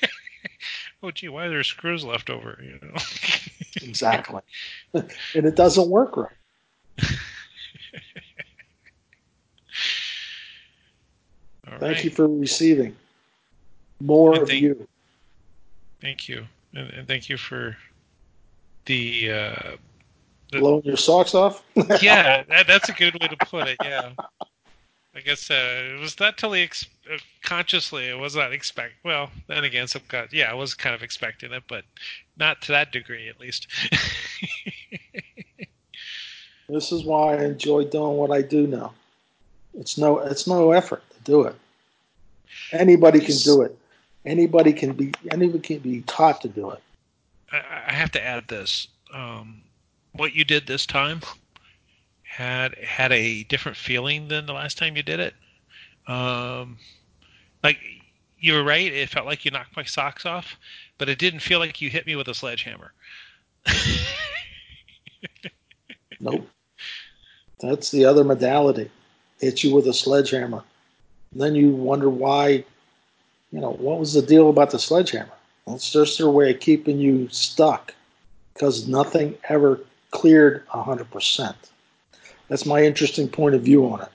[1.03, 2.59] oh, gee, why are there screws left over?
[2.63, 2.95] You know.
[3.83, 4.41] exactly.
[4.93, 6.29] and it doesn't work right.
[11.81, 12.05] thank right.
[12.05, 12.97] you for receiving
[14.01, 14.87] more and of you.
[16.01, 17.77] Thank you, and, and, thank you for
[18.87, 19.77] the uh,
[20.59, 21.63] blowing your socks off.
[22.03, 23.77] yeah, that, that's a good way to put it.
[23.83, 24.11] Yeah,
[25.15, 28.07] I guess uh, it was not totally ex- uh, consciously.
[28.07, 28.95] It was not expect.
[29.05, 30.29] Well, then again, some kind.
[30.33, 31.85] Yeah, I was kind of expecting it, but
[32.37, 33.67] not to that degree, at least.
[36.69, 38.93] this is why I enjoy doing what I do now.
[39.75, 41.55] It's no, it's no effort to do it.
[42.73, 43.77] Anybody can do it.
[44.25, 45.13] Anybody can be.
[45.31, 46.83] Anybody can be taught to do it.
[47.53, 47.59] I,
[47.89, 48.89] I have to add this.
[49.13, 49.63] Um,
[50.13, 51.21] what you did this time
[52.23, 55.35] had had a different feeling than the last time you did it.
[56.07, 56.79] Um,
[57.63, 57.79] like
[58.39, 60.57] you were right; it felt like you knocked my socks off,
[60.99, 62.93] but it didn't feel like you hit me with a sledgehammer.
[66.21, 66.49] nope.
[67.61, 68.91] That's the other modality.
[69.39, 70.63] Hit you with a sledgehammer.
[71.33, 72.65] And then you wonder why,
[73.53, 75.33] you know, what was the deal about the sledgehammer?
[75.67, 77.95] It's just their way of keeping you stuck
[78.55, 79.81] because nothing ever
[80.11, 81.55] cleared 100%.
[82.49, 84.09] That's my interesting point of view on it.